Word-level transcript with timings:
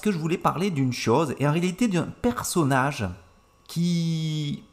parce 0.00 0.14
que 0.14 0.18
je 0.18 0.22
voulais 0.22 0.38
parler 0.38 0.70
d'une 0.70 0.94
chose, 0.94 1.34
et 1.38 1.46
en 1.46 1.52
réalité 1.52 1.86
d'un 1.86 2.06
personnage 2.22 3.06
qui 3.68 4.64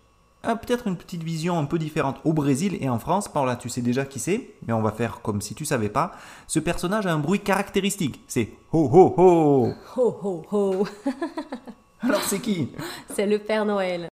a 0.42 0.55
peut-être 0.55 0.88
une 0.88 0.96
petite 0.96 1.21
vision 1.21 1.59
un 1.59 1.65
peu 1.65 1.77
différente 1.77 2.21
au 2.23 2.31
Brésil 2.31 2.77
et 2.79 2.88
en 2.88 2.97
France. 2.97 3.27
Par 3.27 3.45
là, 3.45 3.58
tu 3.58 3.67
sais 3.67 3.82
déjà 3.82 4.05
qui 4.05 4.19
c'est, 4.19 4.53
mais 4.66 4.71
on 4.71 4.82
va 4.82 4.93
faire 4.93 5.19
comme 5.21 5.42
si 5.42 5.53
tu 5.53 5.66
savais 5.66 5.90
pas. 5.90 6.13
Ce 6.48 6.59
personnage 6.59 7.08
a 7.08 7.13
un 7.13 7.19
bruit 7.19 7.42
caractéristique. 7.42 8.21
C'est 8.25 8.52
ho 8.71 8.89
ho 8.89 9.16
ho. 9.18 9.73
Ho 9.98 10.18
ho 10.23 10.45
ho 10.50 10.88
Alors 12.00 12.21
c'est 12.21 12.39
qui? 12.39 12.70
C'est 13.14 13.28
le 13.28 13.39
Père 13.39 13.66
Noël. 13.66 14.07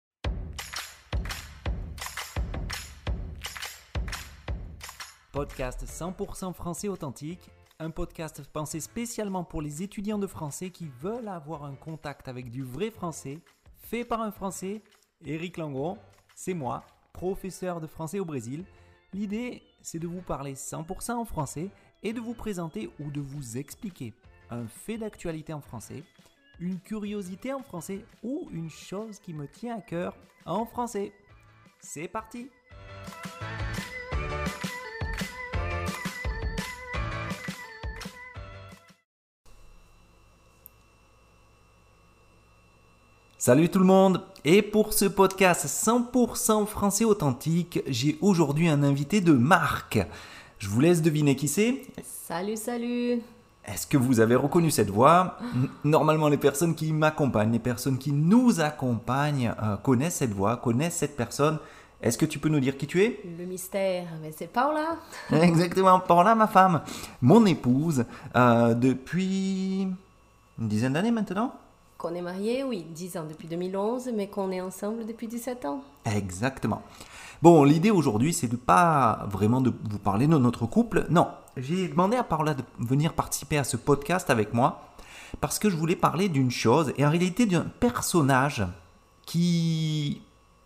Podcast 5.32 5.86
100% 5.88 6.54
français 6.54 6.90
authentique, 6.90 7.52
un 7.80 7.90
podcast 7.90 8.42
pensé 8.54 8.80
spécialement 8.80 9.44
pour 9.44 9.62
les 9.62 9.84
étudiants 9.84 10.18
de 10.18 10.28
français 10.28 10.70
qui 10.70 10.88
veulent 11.02 11.28
avoir 11.28 11.66
un 11.66 11.76
contact 11.76 12.28
avec 12.28 12.50
du 12.50 12.64
vrai 12.64 12.90
français, 12.90 13.40
fait 13.78 14.06
par 14.06 14.22
un 14.22 14.32
français, 14.32 14.82
Eric 15.26 15.58
Langron, 15.58 15.98
c'est 16.36 16.54
moi, 16.54 16.86
professeur 17.14 17.82
de 17.82 17.88
français 17.88 18.20
au 18.20 18.26
Brésil. 18.26 18.66
L'idée, 19.14 19.62
c'est 19.82 20.00
de 20.00 20.08
vous 20.08 20.22
parler 20.22 20.54
100% 20.54 21.14
en 21.14 21.26
français 21.26 21.70
et 22.02 22.14
de 22.14 22.22
vous 22.22 22.34
présenter 22.34 22.90
ou 23.00 23.12
de 23.12 23.22
vous 23.22 23.58
expliquer 23.58 24.14
un 24.50 24.68
fait 24.68 24.98
d'actualité 24.98 25.54
en 25.54 25.62
français, 25.62 26.04
une 26.60 26.80
curiosité 26.80 27.54
en 27.54 27.64
français 27.64 28.06
ou 28.24 28.48
une 28.52 28.70
chose 28.70 29.20
qui 29.20 29.34
me 29.34 29.48
tient 29.48 29.78
à 29.78 29.82
cœur 29.82 30.16
en 30.46 30.66
français. 30.66 31.12
C'est 31.80 32.08
parti 32.08 32.50
Salut 43.46 43.70
tout 43.70 43.78
le 43.78 43.86
monde. 43.86 44.24
Et 44.44 44.64
pour 44.64 44.92
ce 44.92 45.06
podcast 45.06 45.68
100% 45.68 46.66
français 46.66 47.06
authentique, 47.06 47.80
j'ai 47.86 48.18
aujourd'hui 48.20 48.68
un 48.68 48.82
invité 48.82 49.22
de 49.22 49.34
marque. 49.34 50.00
Je 50.58 50.68
vous 50.68 50.80
laisse 50.82 51.04
deviner 51.04 51.36
qui 51.36 51.48
c'est. 51.48 51.84
Salut, 52.04 52.58
salut. 52.58 53.22
Est-ce 53.64 53.86
que 53.86 53.98
vous 53.98 54.20
avez 54.20 54.34
reconnu 54.34 54.72
cette 54.72 54.90
voix? 54.90 55.38
Normalement, 55.84 56.28
les 56.28 56.40
personnes 56.40 56.74
qui 56.74 56.92
m'accompagnent, 56.92 57.52
les 57.52 57.60
personnes 57.60 58.00
qui 58.00 58.12
nous 58.12 58.62
accompagnent 58.62 59.54
euh, 59.62 59.78
connaissent 59.78 60.16
cette 60.16 60.34
voix, 60.34 60.58
connaissent 60.58 60.96
cette 60.96 61.16
personne. 61.16 61.60
Est-ce 62.02 62.18
que 62.18 62.26
tu 62.26 62.40
peux 62.40 62.50
nous 62.50 62.60
dire 62.60 62.76
qui 62.76 62.88
tu 62.88 63.04
es? 63.04 63.22
Le 63.38 63.46
mystère, 63.46 64.08
mais 64.24 64.34
c'est 64.36 64.48
Paula 64.48 64.98
Exactement, 65.32 66.00
Paula, 66.00 66.34
ma 66.34 66.48
femme, 66.48 66.82
mon 67.22 67.46
épouse, 67.46 68.06
euh, 68.36 68.74
depuis 68.74 69.82
une 70.58 70.68
dizaine 70.68 70.94
d'années 70.94 71.12
maintenant 71.12 71.54
Qu'on 71.98 72.14
est 72.14 72.22
mariés, 72.22 72.64
oui, 72.64 72.86
10 72.90 73.18
ans 73.18 73.26
depuis 73.28 73.48
2011, 73.48 74.10
mais 74.14 74.28
qu'on 74.28 74.52
est 74.52 74.62
ensemble 74.62 75.06
depuis 75.06 75.28
17 75.28 75.66
ans. 75.66 75.82
Exactement. 76.06 76.82
Bon, 77.42 77.64
l'idée 77.64 77.92
aujourd'hui, 77.92 78.34
c'est 78.34 78.48
de 78.48 78.56
pas 78.56 79.26
vraiment 79.30 79.62
de 79.62 79.72
vous 79.90 80.00
parler 80.00 80.28
de 80.28 80.38
notre 80.38 80.66
couple. 80.66 81.06
Non, 81.10 81.28
j'ai 81.58 81.88
demandé 81.88 82.18
à 82.18 82.24
Paula 82.24 82.54
de 82.54 82.64
venir 82.80 83.14
participer 83.14 83.58
à 83.58 83.64
ce 83.64 83.78
podcast 83.78 84.30
avec 84.30 84.54
moi 84.54 84.90
parce 85.42 85.60
que 85.60 85.70
je 85.70 85.76
voulais 85.76 85.96
parler 85.96 86.30
d'une 86.30 86.52
chose 86.52 86.94
et 86.98 87.06
en 87.06 87.10
réalité 87.10 87.46
d'un 87.46 87.66
personnage 87.80 88.66
qui 89.26 90.22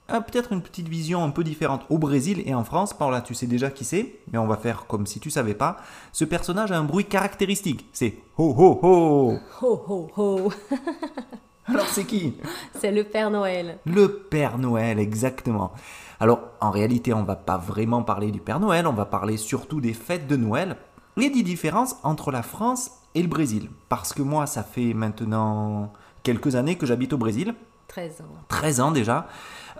peut-être 0.09 0.51
une 0.51 0.61
petite 0.61 0.87
vision 0.87 1.23
un 1.23 1.29
peu 1.29 1.43
différente 1.43 1.85
au 1.89 1.97
Brésil 1.97 2.41
et 2.45 2.53
en 2.53 2.63
France. 2.63 2.93
Paula, 2.93 3.21
tu 3.21 3.33
sais 3.33 3.47
déjà 3.47 3.69
qui 3.69 3.85
c'est, 3.85 4.15
mais 4.31 4.37
on 4.37 4.47
va 4.47 4.57
faire 4.57 4.85
comme 4.87 5.05
si 5.05 5.19
tu 5.19 5.29
savais 5.29 5.53
pas. 5.53 5.77
Ce 6.11 6.25
personnage 6.25 6.71
a 6.71 6.77
un 6.77 6.83
bruit 6.83 7.05
caractéristique. 7.05 7.87
C'est 7.93 8.15
ho 8.37 8.53
ho 8.57 8.79
ho. 8.81 9.37
Ho 9.61 9.83
ho 9.87 10.11
ho 10.17 10.53
Alors 11.65 11.87
c'est 11.87 12.05
qui? 12.05 12.33
C'est 12.79 12.91
le 12.91 13.03
Père 13.03 13.29
Noël. 13.29 13.77
Le 13.85 14.11
Père 14.11 14.57
Noël, 14.57 14.97
exactement. 14.97 15.71
Alors, 16.19 16.41
en 16.59 16.71
réalité, 16.71 17.13
on 17.13 17.23
va 17.23 17.35
pas 17.35 17.57
vraiment 17.57 18.01
parler 18.01 18.31
du 18.31 18.39
Père 18.39 18.59
Noël, 18.59 18.87
on 18.87 18.93
va 18.93 19.05
parler 19.05 19.37
surtout 19.37 19.79
des 19.79 19.93
fêtes 19.93 20.27
de 20.27 20.35
Noël 20.35 20.75
et 21.17 21.29
des 21.29 21.43
différences 21.43 21.95
entre 22.03 22.31
la 22.31 22.41
France 22.41 22.91
et 23.13 23.21
le 23.21 23.27
Brésil. 23.27 23.69
Parce 23.87 24.13
que 24.13 24.21
moi, 24.21 24.47
ça 24.47 24.63
fait 24.63 24.93
maintenant 24.93 25.93
quelques 26.23 26.55
années 26.55 26.75
que 26.75 26.85
j'habite 26.85 27.13
au 27.13 27.17
Brésil, 27.17 27.53
13 27.89 28.21
ans. 28.21 28.25
13 28.47 28.79
ans 28.81 28.91
déjà. 28.91 29.27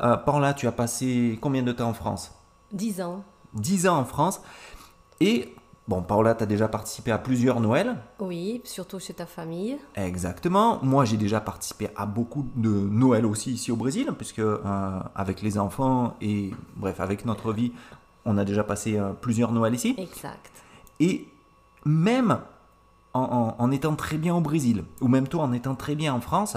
Euh, 0.02 0.54
tu 0.56 0.68
as 0.68 0.72
passé 0.72 1.38
combien 1.42 1.64
de 1.64 1.72
temps 1.72 1.90
en 1.90 1.94
France? 1.94 2.32
10 2.72 3.02
ans. 3.02 3.24
10 3.54 3.88
ans 3.88 3.98
en 3.98 4.06
France. 4.06 4.42
Et, 5.20 5.54
bon, 5.88 6.02
Paola, 6.02 6.36
tu 6.36 6.44
as 6.44 6.46
déjà 6.46 6.68
participé 6.68 7.12
à 7.12 7.18
plusieurs 7.18 7.60
Noëls. 7.60 7.98
Oui, 8.20 8.62
surtout 8.64 9.00
chez 9.00 9.14
ta 9.14 9.26
famille. 9.26 9.78
Exactement. 9.96 10.80
Moi, 10.84 11.06
j'ai 11.06 11.18
déjà 11.18 11.42
participé 11.42 11.90
à 11.96 12.06
beaucoup 12.06 12.46
de 12.56 12.70
Noël 12.70 13.26
aussi 13.26 13.52
ici 13.52 13.72
au 13.72 13.76
Brésil, 13.76 14.12
puisque 14.18 14.40
euh, 14.40 15.00
avec 15.16 15.42
les 15.42 15.58
enfants 15.58 16.16
et 16.22 16.52
bref, 16.78 17.00
avec 17.00 17.26
notre 17.26 17.52
vie, 17.52 17.72
on 18.26 18.38
a 18.38 18.46
déjà 18.46 18.64
passé 18.64 18.98
euh, 18.98 19.12
plusieurs 19.14 19.52
Noëls 19.52 19.76
ici. 19.76 19.96
Exact. 19.98 20.52
Et 21.00 21.28
même 21.86 22.40
en, 23.14 23.22
en- 23.22 23.56
en 23.58 23.72
étant 23.72 23.96
très 23.96 24.18
bien 24.18 24.36
au 24.36 24.42
Brésil, 24.42 24.84
ou 25.02 25.08
même 25.08 25.28
toi 25.28 25.44
en 25.44 25.52
étant 25.54 25.76
très 25.76 25.96
bien 25.96 26.14
en 26.14 26.22
France, 26.22 26.56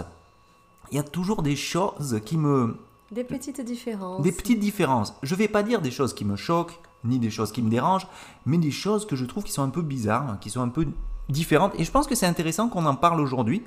il 0.91 0.97
y 0.97 1.00
a 1.00 1.02
toujours 1.04 1.42
des 1.42 1.56
choses 1.56 2.20
qui 2.25 2.36
me... 2.36 2.76
Des 3.12 3.24
petites 3.24 3.60
différences. 3.60 4.22
Des 4.22 4.32
petites 4.32 4.58
différences. 4.58 5.14
Je 5.22 5.34
vais 5.34 5.46
pas 5.46 5.62
dire 5.62 5.82
des 5.82 5.90
choses 5.90 6.14
qui 6.14 6.24
me 6.24 6.34
choquent, 6.34 6.80
ni 7.04 7.18
des 7.18 7.28
choses 7.28 7.52
qui 7.52 7.60
me 7.60 7.68
dérangent, 7.68 8.06
mais 8.46 8.56
des 8.56 8.70
choses 8.70 9.06
que 9.06 9.16
je 9.16 9.26
trouve 9.26 9.44
qui 9.44 9.52
sont 9.52 9.62
un 9.62 9.68
peu 9.68 9.82
bizarres, 9.82 10.38
qui 10.40 10.48
sont 10.48 10.62
un 10.62 10.70
peu 10.70 10.86
différentes. 11.28 11.78
Et 11.78 11.84
je 11.84 11.90
pense 11.90 12.06
que 12.06 12.14
c'est 12.14 12.24
intéressant 12.24 12.70
qu'on 12.70 12.86
en 12.86 12.94
parle 12.94 13.20
aujourd'hui. 13.20 13.64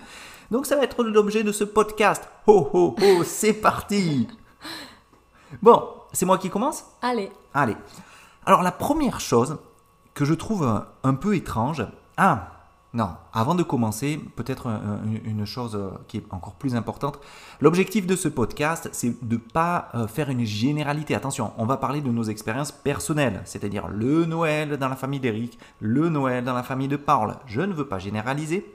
Donc 0.49 0.65
ça 0.65 0.75
va 0.75 0.83
être 0.83 1.03
l'objet 1.03 1.43
de 1.43 1.51
ce 1.51 1.63
podcast. 1.63 2.27
Ho 2.47 2.69
ho 2.73 2.95
ho, 2.99 3.23
c'est 3.23 3.53
parti 3.53 4.27
Bon, 5.61 5.89
c'est 6.11 6.25
moi 6.25 6.39
qui 6.39 6.49
commence? 6.49 6.83
Allez, 7.03 7.31
Allez. 7.53 7.77
Alors 8.47 8.63
la 8.63 8.71
première 8.71 9.19
chose 9.19 9.57
que 10.15 10.25
je 10.25 10.33
trouve 10.33 10.63
un, 10.63 10.87
un 11.03 11.13
peu 11.13 11.35
étrange. 11.35 11.85
Ah, 12.17 12.54
non, 12.95 13.09
avant 13.33 13.55
de 13.55 13.61
commencer, 13.63 14.19
peut-être 14.37 14.67
un- 14.67 15.01
une, 15.25 15.45
chose 15.45 15.75
euh, 15.75 15.89
qui 16.07 16.17
est 16.17 16.25
encore 16.31 16.55
plus 16.55 16.75
importante. 16.75 17.19
L'objectif 17.59 18.07
de 18.07 18.15
ce 18.15 18.29
podcast, 18.29 18.89
c'est 18.93 19.21
de 19.21 19.35
ne 19.35 19.39
pas 19.39 19.89
euh, 19.95 20.07
faire 20.07 20.29
une 20.29 20.45
généralité. 20.45 21.13
Attention, 21.13 21.51
on 21.57 21.65
va 21.65 21.75
parler 21.77 22.01
de 22.01 22.09
nos 22.09 22.23
expériences 22.23 22.71
personnelles, 22.71 23.41
c'est-à-dire 23.45 23.89
le 23.89 24.25
Noël 24.25 24.77
dans 24.77 24.87
la 24.89 24.95
famille 24.95 25.19
d'Eric, 25.19 25.59
le 25.81 26.07
Noël 26.09 26.43
dans 26.45 26.53
la 26.53 26.63
famille 26.63 26.87
de 26.87 26.95
Paul. 26.95 27.35
Je 27.45 27.61
ne 27.61 27.73
veux 27.73 27.87
pas 27.87 27.99
généraliser. 27.99 28.74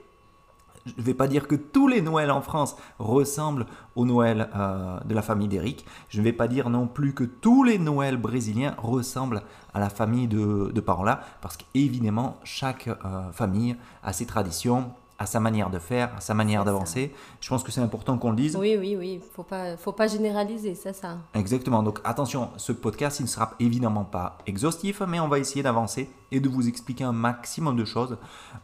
Je 0.85 0.93
ne 0.97 1.01
vais 1.03 1.13
pas 1.13 1.27
dire 1.27 1.47
que 1.47 1.55
tous 1.55 1.87
les 1.87 2.01
Noëls 2.01 2.31
en 2.31 2.41
France 2.41 2.75
ressemblent 2.99 3.65
au 3.95 4.05
Noël 4.05 4.49
euh, 4.55 4.99
de 5.05 5.13
la 5.13 5.21
famille 5.21 5.47
d'Eric. 5.47 5.85
Je 6.09 6.19
ne 6.19 6.23
vais 6.23 6.33
pas 6.33 6.47
dire 6.47 6.69
non 6.69 6.87
plus 6.87 7.13
que 7.13 7.23
tous 7.23 7.63
les 7.63 7.77
Noëls 7.77 8.17
brésiliens 8.17 8.75
ressemblent 8.77 9.43
à 9.73 9.79
la 9.79 9.89
famille 9.89 10.27
de, 10.27 10.71
de 10.73 10.81
Paola, 10.81 11.21
parce 11.41 11.57
qu'évidemment, 11.57 12.37
chaque 12.43 12.87
euh, 12.87 13.31
famille 13.31 13.75
a 14.03 14.13
ses 14.13 14.25
traditions, 14.25 14.91
a 15.21 15.27
sa 15.27 15.39
manière 15.39 15.69
de 15.69 15.77
faire, 15.77 16.11
a 16.17 16.19
sa 16.19 16.33
manière 16.33 16.65
d'avancer. 16.65 17.13
Je 17.41 17.49
pense 17.49 17.63
que 17.63 17.71
c'est 17.71 17.81
important 17.81 18.17
qu'on 18.17 18.31
le 18.31 18.35
dise. 18.35 18.55
oui, 18.55 18.75
oui, 18.79 18.95
oui, 18.97 19.21
faut 19.35 19.43
pas, 19.43 19.77
faut 19.77 19.91
pas 19.91 20.07
généraliser, 20.07 20.73
c'est 20.73 20.93
ça. 20.93 21.19
Exactement. 21.35 21.83
Donc 21.83 21.99
attention, 22.03 22.49
ce 22.57 22.71
podcast, 22.71 23.19
il 23.19 23.23
ne 23.23 23.27
sera 23.27 23.53
évidemment 23.59 24.03
pas 24.03 24.39
exhaustif, 24.47 25.01
mais 25.07 25.19
on 25.19 25.27
va 25.27 25.37
essayer 25.37 25.61
d'avancer 25.61 26.09
et 26.31 26.39
de 26.39 26.49
vous 26.49 26.67
expliquer 26.67 27.03
un 27.03 27.11
maximum 27.11 27.75
de 27.75 27.85
choses 27.85 28.17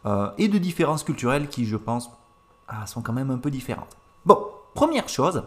euh, 0.04 0.30
et 0.36 0.48
de 0.48 0.58
différences 0.58 1.04
culturelles 1.04 1.48
qui, 1.48 1.64
je 1.64 1.76
pense, 1.76 2.10
ah, 2.66 2.86
sont 2.86 3.02
quand 3.02 3.12
même 3.12 3.30
un 3.30 3.38
peu 3.38 3.52
différentes. 3.52 3.96
Bon, 4.26 4.44
première 4.74 5.08
chose 5.08 5.44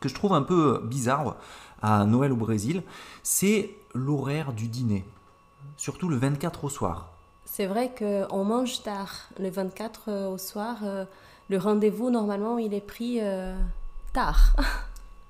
que 0.00 0.08
je 0.08 0.14
trouve 0.14 0.32
un 0.32 0.42
peu 0.42 0.80
bizarre 0.84 1.36
à 1.82 2.06
Noël 2.06 2.32
au 2.32 2.36
Brésil, 2.36 2.82
c'est 3.22 3.76
l'horaire 3.94 4.54
du 4.54 4.68
dîner, 4.68 5.04
surtout 5.76 6.08
le 6.08 6.16
24 6.16 6.64
au 6.64 6.68
soir. 6.70 7.13
C'est 7.44 7.66
vrai 7.66 7.92
qu'on 7.96 8.44
mange 8.44 8.82
tard. 8.82 9.28
Le 9.38 9.48
24 9.50 10.00
euh, 10.08 10.28
au 10.28 10.38
soir, 10.38 10.78
euh, 10.82 11.04
le 11.48 11.58
rendez-vous, 11.58 12.10
normalement, 12.10 12.58
il 12.58 12.74
est 12.74 12.80
pris 12.80 13.18
euh, 13.20 13.54
tard. 14.12 14.56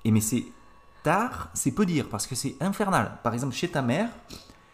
Et 0.03 0.11
mais 0.11 0.21
c'est 0.21 0.45
tard, 1.03 1.49
c'est 1.53 1.71
peu 1.71 1.85
dire, 1.85 2.07
parce 2.09 2.25
que 2.25 2.35
c'est 2.35 2.55
infernal. 2.61 3.11
Par 3.23 3.33
exemple, 3.33 3.53
chez 3.53 3.69
ta 3.69 3.81
mère, 3.81 4.09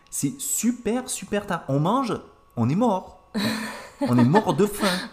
c'est 0.09 0.39
super, 0.39 1.09
super 1.09 1.45
tard. 1.47 1.63
On 1.67 1.79
mange, 1.79 2.13
on 2.55 2.69
est 2.69 2.75
mort. 2.75 3.19
On 4.01 4.17
est 4.17 4.23
mort 4.25 4.53
de 4.53 4.65
faim. 4.65 4.87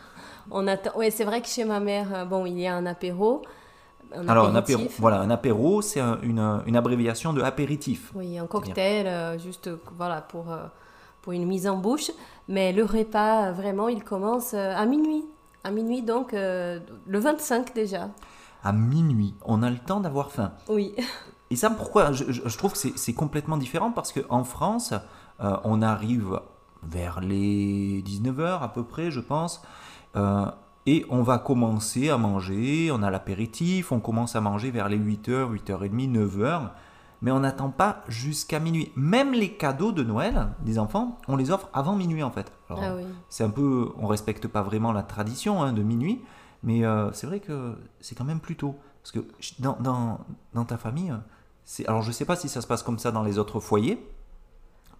On 0.50 0.66
attend... 0.66 0.96
Ouais, 0.96 1.10
c'est 1.10 1.24
vrai 1.24 1.42
que 1.42 1.46
chez 1.46 1.66
ma 1.66 1.78
mère, 1.78 2.24
bon, 2.26 2.46
il 2.46 2.58
y 2.58 2.66
a 2.66 2.74
un 2.74 2.86
apéro. 2.86 3.42
Un 4.14 4.26
Alors, 4.26 4.46
un 4.48 4.54
apéro, 4.54 4.84
voilà, 4.98 5.20
un 5.20 5.28
apéro, 5.28 5.82
c'est 5.82 6.00
un- 6.00 6.18
une, 6.22 6.62
une 6.64 6.74
abréviation 6.74 7.34
de 7.34 7.42
apéritif. 7.42 8.10
Oui, 8.14 8.38
un 8.38 8.46
cocktail, 8.46 9.38
juste 9.38 9.68
voilà, 9.98 10.22
pour, 10.22 10.46
pour 11.22 11.32
une 11.32 11.46
mise 11.46 11.66
en 11.68 11.76
bouche. 11.76 12.10
Mais 12.48 12.72
le 12.72 12.84
repas, 12.84 13.52
vraiment, 13.52 13.88
il 13.88 14.02
commence 14.04 14.54
euh, 14.54 14.74
à 14.74 14.86
minuit. 14.86 15.24
À 15.64 15.70
minuit, 15.70 16.02
donc, 16.02 16.32
euh, 16.34 16.78
le 17.06 17.18
25 17.18 17.74
déjà. 17.74 18.08
À 18.64 18.72
minuit, 18.72 19.34
on 19.44 19.62
a 19.62 19.70
le 19.70 19.78
temps 19.78 20.00
d'avoir 20.00 20.30
faim. 20.30 20.52
Oui, 20.68 20.94
Et 21.50 21.56
ça, 21.56 21.70
pourquoi 21.70 22.12
je, 22.12 22.24
je- 22.30 22.42
je 22.46 22.58
trouve 22.58 22.72
que 22.72 22.78
c'est- 22.78 22.96
c'est 22.96 23.14
complètement 23.14 23.56
différent 23.56 23.90
parce 23.92 24.12
qu'en 24.12 24.44
France, 24.44 24.92
euh, 25.40 25.56
on 25.64 25.80
arrive 25.82 26.40
vers 26.82 27.20
les 27.20 28.02
19h 28.02 28.62
à 28.62 28.68
peu 28.72 28.82
près, 28.84 29.10
je 29.10 29.20
pense. 29.20 29.62
Euh, 30.16 30.46
Et 30.86 31.04
on 31.10 31.22
va 31.22 31.36
commencer 31.38 32.08
à 32.08 32.16
manger, 32.16 32.90
on 32.90 33.02
a 33.02 33.10
l'apéritif, 33.10 33.92
on 33.92 34.00
commence 34.00 34.36
à 34.36 34.40
manger 34.40 34.70
vers 34.70 34.88
les 34.88 34.96
8h, 34.96 35.50
8h30, 35.52 36.08
9h. 36.10 36.70
Mais 37.20 37.30
on 37.30 37.40
n'attend 37.40 37.70
pas 37.70 38.02
jusqu'à 38.08 38.60
minuit. 38.60 38.92
Même 38.94 39.32
les 39.32 39.52
cadeaux 39.52 39.92
de 39.92 40.04
Noël 40.04 40.48
des 40.62 40.78
enfants, 40.78 41.18
on 41.26 41.36
les 41.36 41.50
offre 41.50 41.68
avant 41.72 41.96
minuit 41.96 42.22
en 42.22 42.30
fait. 42.30 42.52
Alors, 42.68 42.82
Ah 42.82 42.94
oui. 42.96 43.02
C'est 43.28 43.44
un 43.44 43.50
peu, 43.50 43.90
on 43.98 44.06
respecte 44.06 44.46
pas 44.46 44.62
vraiment 44.62 44.92
la 44.92 45.02
tradition 45.02 45.62
hein, 45.62 45.72
de 45.72 45.82
minuit, 45.82 46.22
mais 46.62 46.84
euh, 46.84 47.10
c'est 47.12 47.26
vrai 47.26 47.40
que 47.40 47.76
c'est 48.00 48.14
quand 48.14 48.24
même 48.24 48.40
plus 48.40 48.56
tôt. 48.56 48.76
Parce 49.02 49.12
que 49.12 49.20
dans, 49.58 49.76
dans, 49.80 50.20
dans 50.54 50.64
ta 50.64 50.76
famille, 50.76 51.12
c'est, 51.64 51.86
alors 51.88 52.02
je 52.02 52.12
sais 52.12 52.24
pas 52.24 52.36
si 52.36 52.48
ça 52.48 52.60
se 52.60 52.66
passe 52.66 52.82
comme 52.82 52.98
ça 52.98 53.10
dans 53.10 53.22
les 53.22 53.38
autres 53.38 53.58
foyers, 53.60 54.06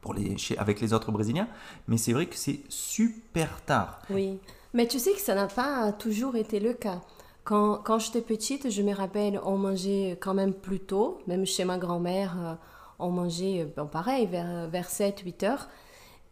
pour 0.01 0.15
les, 0.15 0.37
chez, 0.39 0.57
avec 0.59 0.81
les 0.81 0.93
autres 0.93 1.13
Brésiliens, 1.13 1.49
mais 1.89 1.99
c'est 1.99 2.13
vrai 2.13 2.27
que 2.27 2.37
c'est 2.37 2.61
super 2.69 3.61
tard. 3.65 4.01
Oui, 4.11 4.39
mais 4.75 4.87
tu 4.87 4.99
sais 4.99 5.13
que 5.13 5.21
ça 5.21 5.35
n'a 5.35 5.47
pas 5.47 5.93
toujours 5.93 6.37
été 6.37 6.61
le 6.61 6.73
cas. 6.73 7.01
Quand, 7.49 7.79
quand 7.83 7.99
j'étais 7.99 8.21
petite, 8.21 8.69
je 8.69 8.83
me 8.83 8.93
rappelle, 8.93 9.41
on 9.43 9.57
mangeait 9.57 10.19
quand 10.21 10.35
même 10.35 10.53
plus 10.53 10.81
tôt, 10.81 11.19
même 11.27 11.47
chez 11.47 11.65
ma 11.65 11.79
grand-mère, 11.79 12.37
euh, 12.39 12.55
on 12.99 13.09
mangeait, 13.09 13.63
euh, 13.63 13.73
bon, 13.75 13.87
pareil, 13.87 14.27
vers, 14.27 14.69
vers 14.69 14.89
7-8 14.91 15.47
heures. 15.47 15.69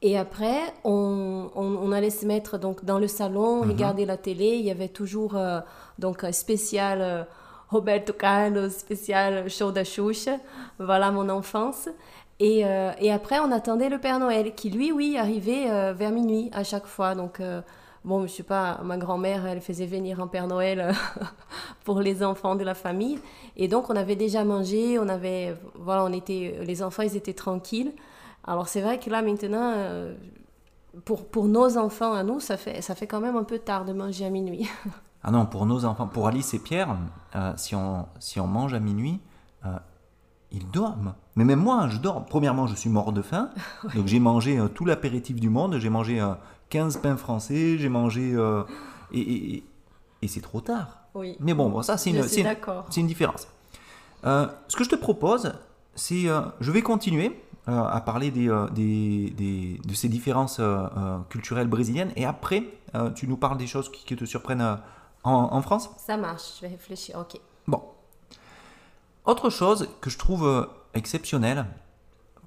Et 0.02 0.18
après, 0.18 0.58
on, 0.84 1.48
on, 1.54 1.64
on 1.64 1.90
allait 1.90 2.10
se 2.10 2.26
mettre 2.26 2.58
donc, 2.58 2.84
dans 2.84 2.98
le 2.98 3.08
salon, 3.08 3.62
regarder 3.62 4.04
la 4.04 4.18
télé. 4.18 4.56
Il 4.56 4.66
y 4.66 4.70
avait 4.70 4.90
toujours 4.90 5.36
euh, 5.36 5.60
donc, 5.98 6.22
un 6.22 6.32
spécial 6.32 7.00
euh, 7.00 7.24
Roberto 7.70 8.12
Carlos, 8.12 8.68
spécial 8.68 9.46
Xuxa. 9.46 10.36
Voilà 10.78 11.10
mon 11.12 11.30
enfance. 11.30 11.88
Et, 12.40 12.66
euh, 12.66 12.92
et 13.00 13.10
après, 13.10 13.38
on 13.40 13.50
attendait 13.50 13.88
le 13.88 13.98
Père 13.98 14.18
Noël, 14.18 14.54
qui 14.54 14.68
lui, 14.68 14.92
oui, 14.92 15.16
arrivait 15.16 15.70
euh, 15.70 15.94
vers 15.94 16.10
minuit 16.10 16.50
à 16.52 16.62
chaque 16.62 16.86
fois. 16.86 17.14
Donc, 17.14 17.40
euh, 17.40 17.62
bon, 18.06 18.26
je 18.26 18.32
sais 18.32 18.42
pas, 18.42 18.80
ma 18.82 18.96
grand-mère, 18.96 19.44
elle 19.44 19.60
faisait 19.60 19.84
venir 19.84 20.20
un 20.20 20.28
Père 20.28 20.46
Noël 20.46 20.80
euh, 20.80 20.92
pour 21.84 22.00
les 22.00 22.22
enfants 22.22 22.54
de 22.54 22.64
la 22.64 22.74
famille. 22.74 23.18
Et 23.56 23.68
donc, 23.68 23.90
on 23.90 23.96
avait 23.96 24.16
déjà 24.16 24.44
mangé, 24.44 24.98
on 24.98 25.08
avait, 25.08 25.54
voilà, 25.74 26.04
on 26.04 26.12
était, 26.12 26.60
les 26.62 26.82
enfants, 26.82 27.02
ils 27.02 27.16
étaient 27.16 27.34
tranquilles. 27.34 27.92
Alors, 28.44 28.68
c'est 28.68 28.80
vrai 28.80 28.98
que 28.98 29.10
là, 29.10 29.20
maintenant, 29.20 29.72
euh, 29.74 30.14
pour, 31.04 31.26
pour 31.26 31.46
nos 31.46 31.76
enfants 31.76 32.12
à 32.14 32.22
nous, 32.22 32.40
ça 32.40 32.56
fait, 32.56 32.80
ça 32.80 32.94
fait 32.94 33.08
quand 33.08 33.20
même 33.20 33.36
un 33.36 33.44
peu 33.44 33.58
tard 33.58 33.84
de 33.84 33.92
manger 33.92 34.24
à 34.24 34.30
minuit. 34.30 34.68
Ah 35.28 35.32
non, 35.32 35.44
pour 35.44 35.66
nos 35.66 35.84
enfants, 35.84 36.06
pour 36.06 36.28
Alice 36.28 36.54
et 36.54 36.60
Pierre, 36.60 36.96
euh, 37.34 37.52
si, 37.56 37.74
on, 37.74 38.06
si 38.20 38.38
on 38.38 38.46
mange 38.46 38.74
à 38.74 38.78
minuit, 38.78 39.20
euh, 39.64 39.76
ils 40.52 40.70
dorment. 40.70 41.14
Mais 41.34 41.44
même 41.44 41.60
moi, 41.60 41.88
je 41.88 41.98
dors. 41.98 42.24
Premièrement, 42.24 42.66
je 42.66 42.74
suis 42.74 42.90
mort 42.90 43.12
de 43.12 43.22
faim. 43.22 43.50
Donc 43.94 44.06
j'ai 44.06 44.20
mangé 44.20 44.58
euh, 44.58 44.68
tout 44.68 44.84
l'apéritif 44.84 45.38
du 45.40 45.50
monde. 45.50 45.78
J'ai 45.78 45.90
mangé 45.90 46.20
euh, 46.20 46.34
15 46.70 46.98
pains 46.98 47.16
français. 47.16 47.78
J'ai 47.78 47.88
mangé... 47.88 48.32
euh, 48.34 48.62
et 49.12 49.20
et- 49.20 49.64
et- 50.22 50.28
c'est 50.28 50.40
trop 50.40 50.60
tard. 50.60 50.98
Oui. 51.14 51.36
Mais 51.40 51.54
bon, 51.54 51.70
bon, 51.70 51.82
ça 51.82 51.96
c'est 51.96 52.10
une, 52.10 52.16
une- 52.16 52.22
différence. 53.06 53.48
Euh, 54.24 54.46
ce 54.68 54.76
que 54.76 54.84
je 54.84 54.90
te 54.90 54.96
propose, 54.96 55.52
c'est... 55.94 56.28
euh, 56.28 56.40
je 56.60 56.70
vais 56.72 56.82
continuer 56.82 57.40
euh, 57.68 57.84
à 57.84 58.00
parler 58.00 58.30
des, 58.30 58.48
des- 58.72 59.30
des- 59.30 59.80
de 59.84 59.94
ces 59.94 60.08
différences 60.08 60.60
culturelles 61.28 61.68
brésiliennes. 61.68 62.12
Et 62.16 62.24
après, 62.24 62.64
tu 63.14 63.26
nous 63.28 63.36
parles 63.36 63.58
des 63.58 63.66
choses 63.66 63.90
qui, 63.90 64.04
qui 64.04 64.16
te 64.16 64.24
surprennent 64.24 64.62
en- 65.24 65.32
en 65.52 65.62
France 65.62 65.90
Ça 65.98 66.16
marche, 66.16 66.56
je 66.56 66.62
vais 66.62 66.68
réfléchir. 66.72 67.16
Ok. 67.18 67.40
Bon. 67.66 67.82
Autre 69.24 69.50
chose 69.50 69.88
que 70.00 70.08
je 70.10 70.18
trouve 70.18 70.68
exceptionnelle 70.94 71.66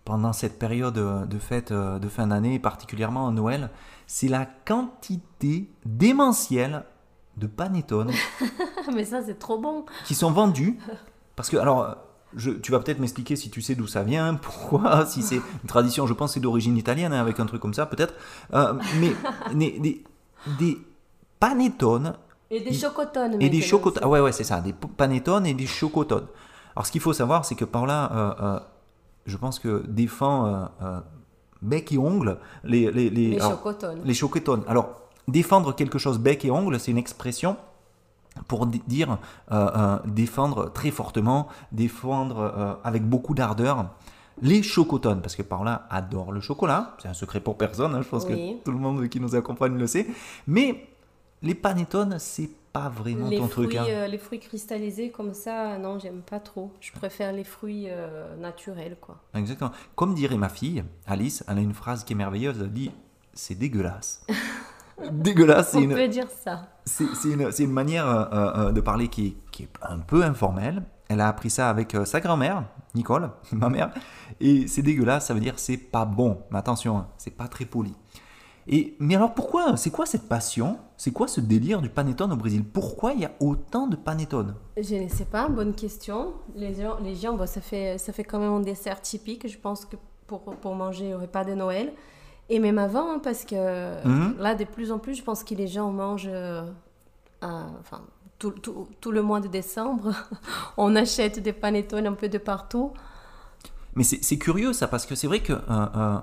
pendant 0.10 0.34
cette 0.34 0.58
période 0.58 0.98
euh, 0.98 1.26
de 1.28 1.38
fête 1.38 1.72
euh, 1.72 2.00
de 2.00 2.08
fin 2.10 2.26
d'année, 2.26 2.58
particulièrement 2.58 3.28
à 3.28 3.32
Noël, 3.32 3.70
c'est 4.08 4.28
la 4.28 4.48
quantité 4.66 5.70
démentielle 5.86 6.84
de 7.38 7.46
panettone 7.46 8.10
Mais 8.96 9.06
ça, 9.06 9.22
c'est 9.24 9.38
trop 9.38 9.60
bon. 9.60 9.86
qui 10.06 10.16
sont 10.16 10.32
vendus. 10.32 10.80
Parce 11.36 11.52
que, 11.52 11.58
alors, 11.58 11.96
je- 12.36 12.50
tu 12.50 12.72
vas 12.72 12.80
peut-être 12.80 12.98
m'expliquer 12.98 13.36
si 13.36 13.52
tu 13.52 13.62
sais 13.62 13.76
d'où 13.76 13.86
ça 13.86 14.02
vient, 14.02 14.34
pourquoi, 14.42 15.06
si 15.06 15.22
c'est 15.22 15.36
une 15.36 15.68
tradition, 15.68 16.08
je 16.08 16.14
pense 16.16 16.34
c'est 16.34 16.40
d'origine 16.40 16.76
italienne, 16.76 17.14
hein, 17.14 17.22
avec 17.22 17.40
un 17.40 17.46
truc 17.46 17.62
comme 17.62 17.76
ça, 17.76 17.86
peut-être. 17.86 18.16
Euh, 18.56 18.74
mais 19.00 19.12
des, 19.54 19.80
des, 19.80 20.04
des 20.58 20.78
panettones 21.40 22.16
Et 22.50 22.62
des 22.62 22.74
chocotones. 22.74 23.40
et 23.40 23.50
des 23.50 23.62
chocotones. 23.62 24.02
Ah 24.04 24.10
ouais, 24.10 24.22
ouais, 24.22 24.32
c'est 24.32 24.44
ça, 24.44 24.60
des 24.60 24.74
panettones 24.74 25.46
et 25.46 25.54
des 25.54 25.68
chocotones. 25.68 26.26
Alors, 26.76 26.88
ce 26.88 26.92
qu'il 26.92 27.02
faut 27.02 27.14
savoir, 27.14 27.46
c'est 27.46 27.54
que 27.54 27.66
par 27.66 27.86
là, 27.86 28.12
euh, 28.12 28.34
euh, 28.56 28.60
je 29.30 29.38
pense 29.38 29.60
que 29.60 29.84
défend 29.88 30.46
euh, 30.46 30.66
euh, 30.82 31.00
bec 31.62 31.92
et 31.92 31.98
ongle 31.98 32.38
les, 32.64 32.92
les, 32.92 33.10
les, 33.10 33.30
Les 33.32 33.36
alors, 33.38 33.52
chocotones. 33.52 34.02
les 34.04 34.14
chocotones. 34.14 34.64
Alors, 34.68 35.02
défendre 35.28 35.74
quelque 35.76 35.98
chose 36.00 36.20
bec 36.20 36.44
et 36.46 36.52
ongle, 36.52 36.80
c'est 36.80 36.92
une 36.92 36.98
expression 36.98 37.56
pour 38.48 38.66
di- 38.68 38.82
dire 38.88 39.18
euh, 39.52 39.70
euh, 39.76 40.00
défendre 40.06 40.72
très 40.72 40.92
fortement, 40.92 41.48
défendre 41.72 42.40
euh, 42.40 42.74
avec 42.84 43.04
beaucoup 43.08 43.34
d'ardeur 43.34 43.86
les 44.42 44.64
chocotones, 44.64 45.22
parce 45.22 45.36
que 45.36 45.42
par 45.42 45.66
là 45.66 45.86
adore 45.90 46.32
le 46.32 46.40
chocolat, 46.40 46.96
c'est 47.02 47.10
un 47.10 47.14
secret 47.14 47.42
pour 47.42 47.58
personne, 47.58 47.94
hein, 47.94 48.02
je 48.02 48.08
pense 48.08 48.24
Oui. 48.26 48.58
que 48.60 48.64
tout 48.64 48.72
le 48.72 48.78
monde 48.78 49.06
qui 49.10 49.20
nous 49.20 49.36
accompagne 49.36 49.78
le 49.78 49.86
sait, 49.86 50.08
mais 50.48 50.88
les 51.42 51.56
panettones, 51.56 52.18
c'est 52.20 52.50
pas 52.74 52.90
vraiment 52.90 53.28
Les 53.30 53.38
ton 53.38 53.48
fruits, 53.48 53.68
truc. 53.68 53.80
hein. 53.80 53.86
euh, 53.90 54.08
les 54.08 54.18
fruits 54.18 54.40
cristallisés 54.40 55.10
comme 55.12 55.34
ça, 55.34 55.78
non, 55.78 55.98
j'aime 56.00 56.22
pas 56.22 56.40
trop. 56.40 56.72
Je 56.80 56.92
préfère 56.92 57.32
les 57.34 57.44
fruits 57.44 57.86
euh, 57.90 58.36
naturels, 58.38 58.98
quoi. 59.02 59.18
Exactement. 59.34 59.72
Comme 59.96 60.14
dirait 60.14 60.38
ma 60.38 60.50
fille, 60.50 60.84
Alice, 61.08 61.44
elle 61.48 61.58
a 61.58 61.62
une 61.62 61.74
phrase 61.74 62.04
qui 62.04 62.14
est 62.14 62.16
merveilleuse, 62.16 62.58
elle 62.62 62.72
dit 62.72 62.92
c'est 63.34 63.56
dégueulasse. 63.56 64.26
dégueulasse, 65.12 65.74
On 65.76 65.82
une, 65.82 65.94
peut 65.96 66.08
dire 66.08 66.28
ça. 66.30 66.68
c'est 66.86 67.06
une, 67.26 67.50
une 67.58 67.72
manière 67.72 68.08
euh, 68.08 68.26
euh, 68.34 68.72
de 68.72 68.82
parler 68.82 69.08
qui, 69.08 69.38
qui 69.52 69.64
est 69.64 69.70
un 69.82 70.00
peu 70.00 70.24
informelle. 70.24 70.84
Elle 71.08 71.22
a 71.22 71.28
appris 71.28 71.50
ça 71.50 71.70
avec 71.72 71.98
sa 72.06 72.20
grand-mère, 72.20 72.66
Nicole, 72.94 73.32
ma 73.52 73.70
mère. 73.70 73.92
Et 74.40 74.68
c'est 74.68 74.84
dégueulasse, 74.84 75.26
ça 75.28 75.34
veut 75.34 75.40
dire 75.40 75.54
c'est 75.58 75.78
pas 75.78 76.06
bon. 76.06 76.42
Mais 76.52 76.60
attention, 76.60 76.98
hein, 77.00 77.08
c'est 77.18 77.36
pas 77.36 77.48
très 77.48 77.66
poli. 77.66 77.94
Et, 78.72 78.96
mais 79.00 79.16
alors 79.16 79.34
pourquoi 79.34 79.76
C'est 79.78 79.90
quoi 79.90 80.06
cette 80.06 80.30
passion? 80.30 80.78
C'est 80.96 81.12
quoi 81.12 81.28
ce 81.28 81.42
délire 81.42 81.82
du 81.82 81.90
panettone 81.90 82.32
au 82.32 82.36
Brésil? 82.36 82.64
Pourquoi 82.64 83.14
il 83.14 83.22
y 83.22 83.26
a 83.26 83.32
autant 83.40 83.88
de 83.88 83.96
panettone? 83.96 84.54
Je 84.78 84.96
ne 84.96 85.10
sais 85.10 85.26
pas, 85.26 85.48
bonne 85.50 85.74
question. 85.74 86.34
Les 86.56 86.76
gens, 86.76 86.98
les 87.04 87.16
gens 87.16 87.34
bon, 87.36 87.48
ça, 87.48 87.62
fait, 87.62 87.98
ça 87.98 88.14
fait 88.14 88.24
quand 88.24 88.38
même 88.40 88.52
un 88.52 88.60
dessert 88.60 89.02
typique, 89.02 89.48
je 89.48 89.58
pense, 89.58 89.86
que 89.86 89.96
pour, 90.28 90.42
pour 90.42 90.76
manger 90.76 91.16
au 91.16 91.20
repas 91.20 91.44
de 91.46 91.54
Noël. 91.56 91.94
Et 92.50 92.60
même 92.60 92.78
avant, 92.78 93.12
hein, 93.14 93.20
parce 93.24 93.44
que 93.44 94.08
Mhm. 94.08 94.36
là, 94.40 94.54
de 94.56 94.66
plus 94.66 94.92
en 94.92 95.00
plus, 95.00 95.16
je 95.16 95.24
pense 95.24 95.44
que 95.44 95.56
les 95.56 95.68
gens 95.68 95.92
mangent 95.92 96.30
euh, 96.32 96.62
enfin, 97.42 98.02
tout, 98.38 98.52
tout, 98.52 98.88
tout 99.02 99.12
le 99.12 99.22
mois 99.24 99.40
de 99.40 99.48
décembre. 99.48 100.14
On 100.78 100.96
achète 100.96 101.40
des 101.42 101.54
panettones 101.54 102.08
un 102.08 102.14
peu 102.14 102.30
de 102.30 102.38
partout. 102.38 102.92
Mais 103.96 104.04
c'est 104.04 104.24
c'est 104.24 104.38
curieux 104.38 104.74
ça, 104.74 104.88
parce 104.88 105.06
que 105.08 105.16
c'est 105.16 105.28
vrai 105.28 105.40
que 105.42 105.54
euh, 105.54 105.58
euh, 105.70 106.18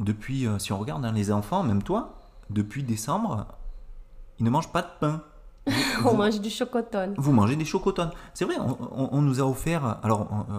depuis, 0.00 0.46
euh, 0.46 0.58
si 0.58 0.72
on 0.72 0.78
regarde 0.78 1.04
hein, 1.04 1.12
les 1.12 1.30
enfants, 1.32 1.62
même 1.62 1.82
toi, 1.82 2.14
depuis 2.50 2.82
décembre, 2.82 3.46
ils 4.38 4.44
ne 4.44 4.50
mangent 4.50 4.72
pas 4.72 4.82
de 4.82 4.88
pain. 5.00 5.22
On 6.04 6.10
Vous- 6.10 6.16
mange 6.16 6.40
du 6.40 6.50
chocotone. 6.50 7.14
Vous 7.16 7.32
mangez 7.32 7.56
des 7.56 7.64
chocotones. 7.64 8.10
C'est 8.34 8.44
vrai, 8.44 8.56
on, 8.58 8.76
on- 8.92 9.08
on 9.12 9.22
nous 9.22 9.40
a 9.40 9.44
offert, 9.44 9.98
alors 10.02 10.26
on, 10.30 10.40
euh, 10.52 10.58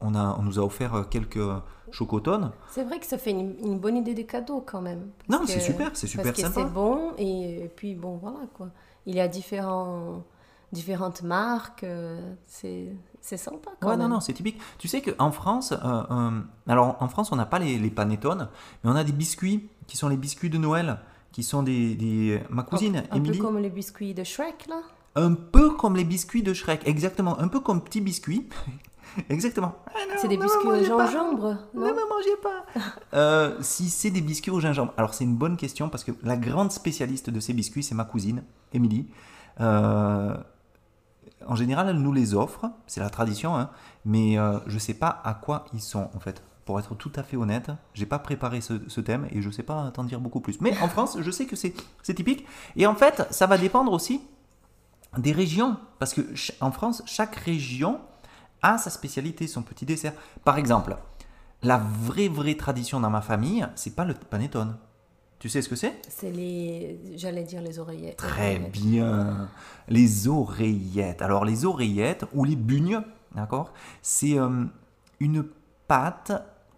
on 0.00 0.14
a, 0.14 0.36
on 0.38 0.42
nous 0.42 0.60
a 0.60 0.62
offert 0.62 0.94
euh, 0.94 1.02
quelques 1.02 1.40
chocotones. 1.90 2.52
C'est 2.70 2.84
vrai 2.84 3.00
que 3.00 3.06
ça 3.06 3.18
fait 3.18 3.30
une, 3.32 3.54
une 3.64 3.78
bonne 3.80 3.96
idée 3.96 4.14
de 4.14 4.22
cadeau 4.22 4.62
quand 4.64 4.80
même. 4.80 5.08
Non, 5.28 5.40
c'est 5.46 5.54
que- 5.58 5.60
super, 5.64 5.90
c'est 5.94 6.06
super 6.06 6.26
Parce 6.26 6.36
que 6.36 6.42
sympa. 6.42 6.60
c'est 6.60 6.72
bon 6.72 7.12
et, 7.18 7.68
puis 7.74 7.94
bon, 7.96 8.16
voilà 8.22 8.40
quoi. 8.54 8.68
Il 9.06 9.14
y 9.16 9.20
a 9.20 9.26
différents, 9.26 10.22
différentes 10.74 11.22
marques, 11.22 11.84
euh, 11.84 12.20
c'est 12.46 12.92
sympa 13.38 13.70
quand 13.80 13.88
Ouais, 13.88 13.96
même. 13.96 14.08
non, 14.08 14.16
non, 14.16 14.20
c'est 14.20 14.34
typique. 14.34 14.60
Tu 14.78 14.86
sais 14.88 15.00
qu'en 15.00 15.32
France, 15.32 15.72
euh, 15.72 15.76
euh, 16.10 16.40
alors 16.68 16.96
en 17.00 17.08
France, 17.08 17.32
on 17.32 17.36
n'a 17.36 17.46
pas 17.46 17.58
les, 17.58 17.78
les 17.78 17.90
panettones, 17.90 18.48
mais 18.84 18.90
on 18.90 18.96
a 18.96 19.04
des 19.04 19.12
biscuits 19.12 19.68
qui 19.86 19.96
sont 19.96 20.08
les 20.10 20.18
biscuits 20.18 20.50
de 20.50 20.58
Noël, 20.58 20.98
qui 21.32 21.42
sont 21.42 21.62
des. 21.62 21.94
des- 21.94 22.42
ma 22.50 22.62
cousine, 22.64 22.96
un, 23.10 23.14
un 23.14 23.16
Émilie, 23.16 23.38
peu 23.38 23.44
comme 23.46 23.58
les 23.58 23.70
biscuits 23.70 24.12
de 24.12 24.22
Shrek 24.24 24.66
là. 24.68 24.80
un 25.16 25.32
peu 25.32 25.70
comme 25.70 25.96
les 25.96 26.04
biscuits 26.04 26.42
de 26.42 26.52
Shrek, 26.52 26.82
exactement, 26.86 27.40
un 27.40 27.48
peu 27.48 27.60
comme 27.60 27.82
petits 27.82 28.02
biscuits. 28.02 28.46
exactement. 29.30 29.72
Ah 29.86 29.98
C'est 30.16 30.28
des 30.28 30.36
biscuits 30.36 30.68
au 30.68 30.84
gingembre, 30.84 31.56
Ne 31.72 31.80
me 31.80 32.08
mangez 32.08 32.36
pas 32.42 32.64
Euh, 33.14 33.56
Si 33.62 33.88
c'est 33.88 34.10
des 34.10 34.20
biscuits 34.20 34.50
au 34.50 34.60
gingembre. 34.60 34.92
Alors 34.96 35.14
c'est 35.14 35.24
une 35.24 35.36
bonne 35.36 35.56
question 35.56 35.88
parce 35.88 36.04
que 36.04 36.12
la 36.22 36.36
grande 36.36 36.72
spécialiste 36.72 37.30
de 37.30 37.40
ces 37.40 37.52
biscuits, 37.54 37.82
c'est 37.84 37.94
ma 37.94 38.04
cousine, 38.04 38.42
Émilie. 38.72 39.06
Euh, 39.60 40.36
en 41.46 41.56
général, 41.56 41.88
elle 41.88 41.98
nous 41.98 42.12
les 42.12 42.34
offre, 42.34 42.70
c'est 42.86 43.00
la 43.00 43.10
tradition, 43.10 43.56
hein, 43.56 43.70
mais 44.04 44.38
euh, 44.38 44.58
je 44.66 44.74
ne 44.74 44.78
sais 44.78 44.94
pas 44.94 45.20
à 45.24 45.34
quoi 45.34 45.66
ils 45.72 45.80
sont 45.80 46.10
en 46.14 46.20
fait. 46.20 46.42
Pour 46.64 46.78
être 46.78 46.94
tout 46.94 47.12
à 47.16 47.22
fait 47.22 47.36
honnête, 47.36 47.70
j'ai 47.92 48.06
pas 48.06 48.18
préparé 48.18 48.62
ce, 48.62 49.00
thème 49.00 49.28
et 49.30 49.42
je 49.42 49.50
sais 49.50 49.62
pas 49.62 49.90
t'en 49.90 50.02
dire 50.02 50.18
beaucoup 50.18 50.40
plus. 50.40 50.62
Mais 50.62 50.74
en 50.78 50.88
France, 50.88 51.18
je 51.20 51.30
sais 51.30 51.44
que 51.44 51.56
c'est 51.56 51.74
typique. 52.14 52.46
Et 52.74 52.86
en 52.86 52.94
fait, 52.94 53.26
ça 53.30 53.46
va 53.46 53.58
dépendre 53.58 53.92
aussi 53.92 54.22
des 55.18 55.32
régions. 55.32 55.76
Parce 55.98 56.14
que 56.14 56.22
en 56.60 56.70
France, 56.70 57.02
chaque 57.04 57.36
région 57.36 58.00
a 58.62 58.78
sa 58.78 58.88
spécialité, 58.88 59.46
son 59.46 59.62
petit 59.62 59.84
dessert. 59.84 60.14
Par 60.42 60.56
exemple, 60.56 60.96
la 61.62 61.76
vraie, 61.76 62.28
vraie 62.28 62.56
tradition 62.56 62.98
dans 62.98 63.10
ma 63.10 63.20
famille, 63.20 63.66
c'est 63.74 63.94
pas 63.94 64.06
le 64.06 64.14
panettone. 64.14 64.78
Tu 65.44 65.50
sais 65.50 65.60
ce 65.60 65.68
que 65.68 65.76
c'est? 65.76 65.92
C'est 66.08 66.30
les. 66.30 66.98
J'allais 67.16 67.42
dire 67.42 67.60
les 67.60 67.78
oreillettes. 67.78 68.16
Très 68.16 68.54
Oreillettes. 68.54 68.72
bien. 68.72 69.50
Les 69.88 70.26
oreillettes. 70.26 71.20
Alors 71.20 71.44
les 71.44 71.66
oreillettes 71.66 72.24
ou 72.32 72.46
les 72.46 72.56
bugnes, 72.56 73.02
d'accord? 73.34 73.74
C'est 74.00 74.38
euh, 74.38 74.64
une 75.20 75.44
pâte 75.86 76.32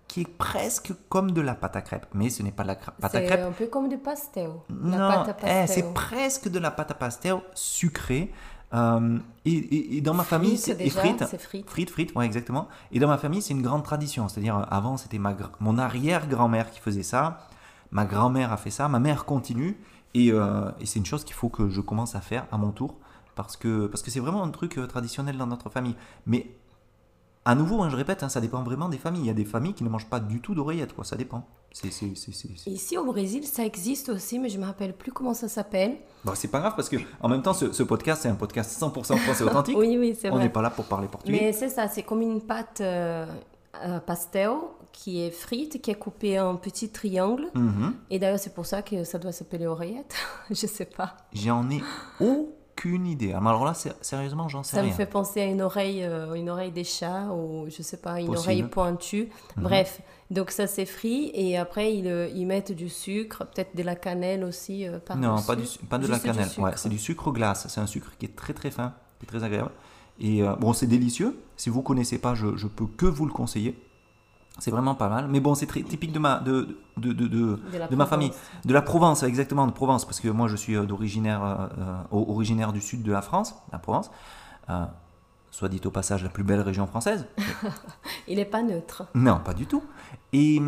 qui 0.08 0.22
est 0.22 0.28
presque 0.36 0.92
comme 1.08 1.30
de 1.30 1.40
la 1.42 1.54
pâte 1.54 1.76
à 1.76 1.80
crêpes, 1.80 2.06
mais 2.12 2.28
ce 2.28 2.42
n'est 2.42 2.50
pas 2.50 2.64
de 2.64 2.68
la 2.70 2.74
pâte 2.74 3.14
à 3.14 3.20
C'est 3.20 3.26
crêpes. 3.26 3.44
un 3.46 3.52
peu 3.52 3.66
comme 3.68 3.88
du 3.88 3.98
pastel. 3.98 4.50
Non, 4.68 5.22
eh, 5.28 5.32
pastel. 5.32 5.68
c'est 5.68 5.94
presque 5.94 6.48
de 6.48 6.58
la 6.58 6.72
pâte 6.72 6.90
à 6.90 6.94
pastel 6.94 7.36
sucrée. 7.54 8.32
Euh, 8.74 9.16
et, 9.44 9.52
et- 9.52 9.96
et 9.98 10.00
dans 10.00 10.14
ma 10.14 10.24
famille, 10.24 10.58
c'est 10.58 10.74
frites. 10.90 11.22
c'est 11.30 11.40
frites. 11.40 11.70
Frites, 11.70 11.90
frites, 11.90 12.16
ouais, 12.16 12.26
exactement. 12.26 12.66
Et 12.90 12.98
dans 12.98 13.06
ma 13.06 13.16
famille, 13.18 13.42
c'est 13.42 13.54
une 13.54 13.62
grande 13.62 13.84
tradition. 13.84 14.26
C'est-à-dire, 14.26 14.58
euh, 14.58 14.62
avant, 14.68 14.96
c'était 14.96 15.20
mon 15.60 15.78
arrière-grand-mère 15.78 16.72
qui 16.72 16.80
faisait 16.80 17.04
ça. 17.04 17.46
Ma 17.90 18.04
grand-mère 18.04 18.52
a 18.52 18.56
fait 18.56 18.70
ça. 18.70 18.88
Ma 18.88 18.98
mère 18.98 19.24
continue. 19.24 19.78
Et, 20.14 20.32
euh, 20.32 20.70
et 20.80 20.86
c'est 20.86 20.98
une 20.98 21.06
chose 21.06 21.24
qu'il 21.24 21.34
faut 21.34 21.48
que 21.48 21.68
je 21.68 21.80
commence 21.80 22.14
à 22.14 22.20
faire 22.20 22.46
à 22.50 22.56
mon 22.58 22.70
tour. 22.70 22.96
Parce 23.34 23.56
que 23.56 23.86
parce 23.86 24.02
que 24.02 24.10
c'est 24.10 24.20
vraiment 24.20 24.42
un 24.42 24.50
truc 24.50 24.78
euh, 24.78 24.86
traditionnel 24.86 25.36
dans 25.36 25.46
notre 25.46 25.68
famille. 25.68 25.94
Mais 26.24 26.56
à 27.44 27.54
nouveau, 27.54 27.82
hein, 27.82 27.90
je 27.90 27.96
répète, 27.96 28.22
hein, 28.22 28.28
ça 28.28 28.40
dépend 28.40 28.62
vraiment 28.62 28.88
des 28.88 28.98
familles. 28.98 29.22
Il 29.22 29.26
y 29.26 29.30
a 29.30 29.34
des 29.34 29.44
familles 29.44 29.74
qui 29.74 29.84
ne 29.84 29.88
mangent 29.88 30.08
pas 30.08 30.18
du 30.20 30.40
tout 30.40 30.54
d'oreillettes, 30.54 30.94
quoi. 30.94 31.04
Ça 31.04 31.16
dépend. 31.16 31.46
C'est, 31.72 31.92
c'est, 31.92 32.14
c'est, 32.16 32.70
Ici 32.70 32.96
au 32.96 33.04
Brésil, 33.04 33.44
ça 33.44 33.62
existe 33.64 34.08
aussi, 34.08 34.38
mais 34.38 34.48
je 34.48 34.58
me 34.58 34.64
rappelle 34.64 34.94
plus 34.96 35.12
comment 35.12 35.34
ça 35.34 35.46
s'appelle. 35.46 35.98
Bon, 36.24 36.32
c'est 36.34 36.48
pas 36.48 36.60
grave 36.60 36.72
parce 36.74 36.88
que 36.88 36.96
en 37.20 37.28
même 37.28 37.42
temps, 37.42 37.52
ce, 37.52 37.70
ce 37.72 37.82
podcast, 37.82 38.22
c'est 38.22 38.30
un 38.30 38.34
podcast 38.34 38.80
100% 38.80 39.16
français 39.18 39.44
authentique. 39.44 39.76
Oui, 39.78 39.98
oui, 39.98 40.16
c'est 40.18 40.30
On 40.30 40.36
vrai. 40.36 40.44
n'est 40.44 40.48
pas 40.48 40.62
là 40.62 40.70
pour 40.70 40.86
parler 40.86 41.06
portugais. 41.06 41.38
Mais 41.38 41.52
c'est 41.52 41.68
ça, 41.68 41.86
c'est 41.86 42.02
comme 42.02 42.22
une 42.22 42.40
pâte 42.40 42.80
euh, 42.80 43.26
euh, 43.84 44.00
pastel 44.00 44.50
qui 44.98 45.20
est 45.20 45.30
frite, 45.30 45.82
qui 45.82 45.90
est 45.90 45.94
coupée 45.94 46.40
en 46.40 46.56
petits 46.56 46.88
triangles. 46.88 47.48
Mhm. 47.54 47.94
Et 48.10 48.18
d'ailleurs, 48.18 48.38
c'est 48.38 48.54
pour 48.54 48.64
ça 48.64 48.80
que 48.80 49.04
ça 49.04 49.18
doit 49.18 49.30
s'appeler 49.32 49.66
oreillette. 49.66 50.14
je 50.50 50.66
sais 50.66 50.86
pas. 50.86 51.18
J'en 51.34 51.68
ai 51.68 51.82
aucune 52.20 53.06
idée. 53.06 53.32
Alors 53.32 53.64
là, 53.64 53.74
sé- 53.74 53.92
sérieusement, 54.00 54.48
j'en 54.48 54.62
sais 54.62 54.76
Ça 54.76 54.82
me 54.82 54.88
rien. 54.88 54.96
fait 54.96 55.06
penser 55.06 55.40
à 55.42 55.44
une 55.46 55.60
oreille, 55.62 56.02
euh, 56.02 56.32
une 56.34 56.48
oreille 56.50 56.72
des 56.72 56.84
chats 56.84 57.28
ou 57.32 57.66
je 57.68 57.82
sais 57.82 57.98
pas, 57.98 58.20
une 58.20 58.26
Possible. 58.26 58.38
oreille 58.38 58.62
pointue. 58.64 59.28
Mhm. 59.56 59.62
Bref, 59.64 60.00
donc 60.30 60.50
ça 60.50 60.66
c'est 60.66 60.86
frit 60.86 61.30
et 61.34 61.56
après 61.58 61.94
ils, 61.94 62.08
euh, 62.08 62.28
ils 62.34 62.46
mettent 62.46 62.72
du 62.72 62.88
sucre, 62.88 63.44
peut-être 63.46 63.76
de 63.76 63.82
la 63.82 63.96
cannelle 63.96 64.44
aussi. 64.44 64.86
euh, 64.86 64.98
par 64.98 65.16
Non, 65.16 65.34
dessus. 65.36 65.46
pas, 65.46 65.56
du, 65.56 65.66
su- 65.66 65.78
pas 65.86 65.98
de 65.98 66.06
la 66.06 66.14
Juste 66.14 66.26
cannelle. 66.26 66.48
Ouais, 66.58 66.72
c'est 66.76 66.88
du 66.88 66.98
sucre 66.98 67.30
glace. 67.32 67.66
C'est 67.68 67.80
un 67.80 67.86
sucre 67.86 68.10
qui 68.18 68.26
est 68.26 68.34
très 68.36 68.54
très 68.54 68.70
fin, 68.70 68.94
qui 69.20 69.26
est 69.26 69.28
très 69.28 69.44
agréable. 69.44 69.70
Et 70.18 70.42
euh, 70.42 70.54
bon, 70.56 70.72
c'est 70.72 70.86
délicieux. 70.86 71.38
Si 71.56 71.68
vous 71.70 71.82
connaissez 71.82 72.18
pas, 72.18 72.34
je, 72.34 72.56
je 72.56 72.66
peux 72.66 72.86
que 72.86 73.04
vous 73.06 73.26
le 73.26 73.32
conseiller. 73.32 73.78
C'est 74.58 74.70
vraiment 74.70 74.94
pas 74.94 75.08
mal. 75.10 75.28
Mais 75.28 75.40
bon, 75.40 75.54
c'est 75.54 75.66
très 75.66 75.82
typique 75.82 76.12
de 76.12 76.18
ma, 76.18 76.38
de, 76.40 76.78
de, 76.96 77.12
de, 77.12 77.26
de- 77.26 77.60
ma 77.96 78.06
famille. 78.06 78.32
De 78.64 78.72
la 78.72 78.80
Provence, 78.82 79.22
exactement, 79.22 79.66
de 79.66 79.72
Provence. 79.72 80.04
Parce 80.06 80.18
que 80.20 80.28
moi, 80.28 80.48
je 80.48 80.56
suis 80.56 80.76
euh, 80.76 80.84
d'originaire, 80.84 81.44
euh, 81.44 81.66
euh, 81.78 82.02
originaire 82.10 82.72
du 82.72 82.80
sud 82.80 83.02
de 83.02 83.12
la 83.12 83.20
France, 83.20 83.54
la 83.72 83.78
Provence. 83.78 84.10
Euh, 84.70 84.84
soit 85.50 85.68
dit 85.68 85.80
au 85.84 85.90
passage, 85.90 86.22
la 86.22 86.30
plus 86.30 86.42
belle 86.42 86.60
région 86.60 86.86
française. 86.86 87.26
Il 88.28 88.36
n'est 88.36 88.44
pas 88.46 88.62
neutre. 88.62 89.04
Non, 89.14 89.38
pas 89.44 89.52
du 89.54 89.66
tout. 89.66 89.82
Et, 90.32 90.60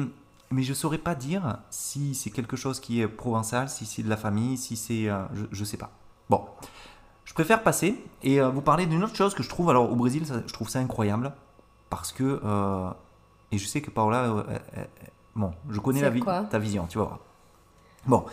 mais 0.51 0.63
je 0.63 0.75
saurais 0.75 0.99
pas 0.99 1.15
dire 1.15 1.59
si 1.71 2.15
c'est 2.15 2.31
quelque 2.31 2.57
chose 2.57 2.81
qui 2.81 3.01
est 3.01 3.09
provençal, 3.09 3.69
si 3.71 3.87
c'est 3.87 4.03
de 4.03 4.09
la 4.11 4.17
famille, 4.19 4.57
si 4.59 4.77
c'est... 4.77 5.09
euh, 5.09 5.25
je, 5.35 5.45
je 5.51 5.65
sais 5.65 5.77
pas. 5.79 5.91
Bon, 6.31 6.45
je 7.25 7.33
préfère 7.33 7.63
passer 7.63 8.05
et 8.23 8.41
vous 8.41 8.61
parler 8.63 8.85
d'une 8.87 9.03
autre 9.05 9.17
chose 9.17 9.35
que 9.35 9.43
je 9.43 9.49
trouve, 9.49 9.71
alors 9.71 9.91
au 9.91 9.97
Brésil, 9.97 10.27
ça- 10.27 10.43
je 10.47 10.53
trouve 10.53 10.69
ça 10.69 10.79
incroyable, 10.79 11.33
parce 11.91 12.13
que... 12.13 12.41
et 13.53 13.59
je 13.59 13.67
sais 13.67 13.81
que 13.81 13.91
Paola... 13.91 14.25
euh, 14.25 14.43
euh, 14.49 14.59
euh, 14.79 14.85
bon, 15.35 15.53
je 15.71 15.81
connais 15.81 16.01
la 16.03 16.11
vi- 16.11 16.21
ta 16.51 16.59
vision, 16.59 16.87
tu 16.87 16.99
vas 16.99 17.05
voir. 17.05 17.19
Bon. 18.07 18.25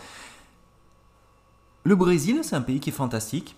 Le 1.84 1.94
Brésil, 1.96 2.40
c'est 2.42 2.56
un 2.56 2.62
pays 2.62 2.80
qui 2.80 2.90
est 2.90 2.92
fantastique. 2.92 3.56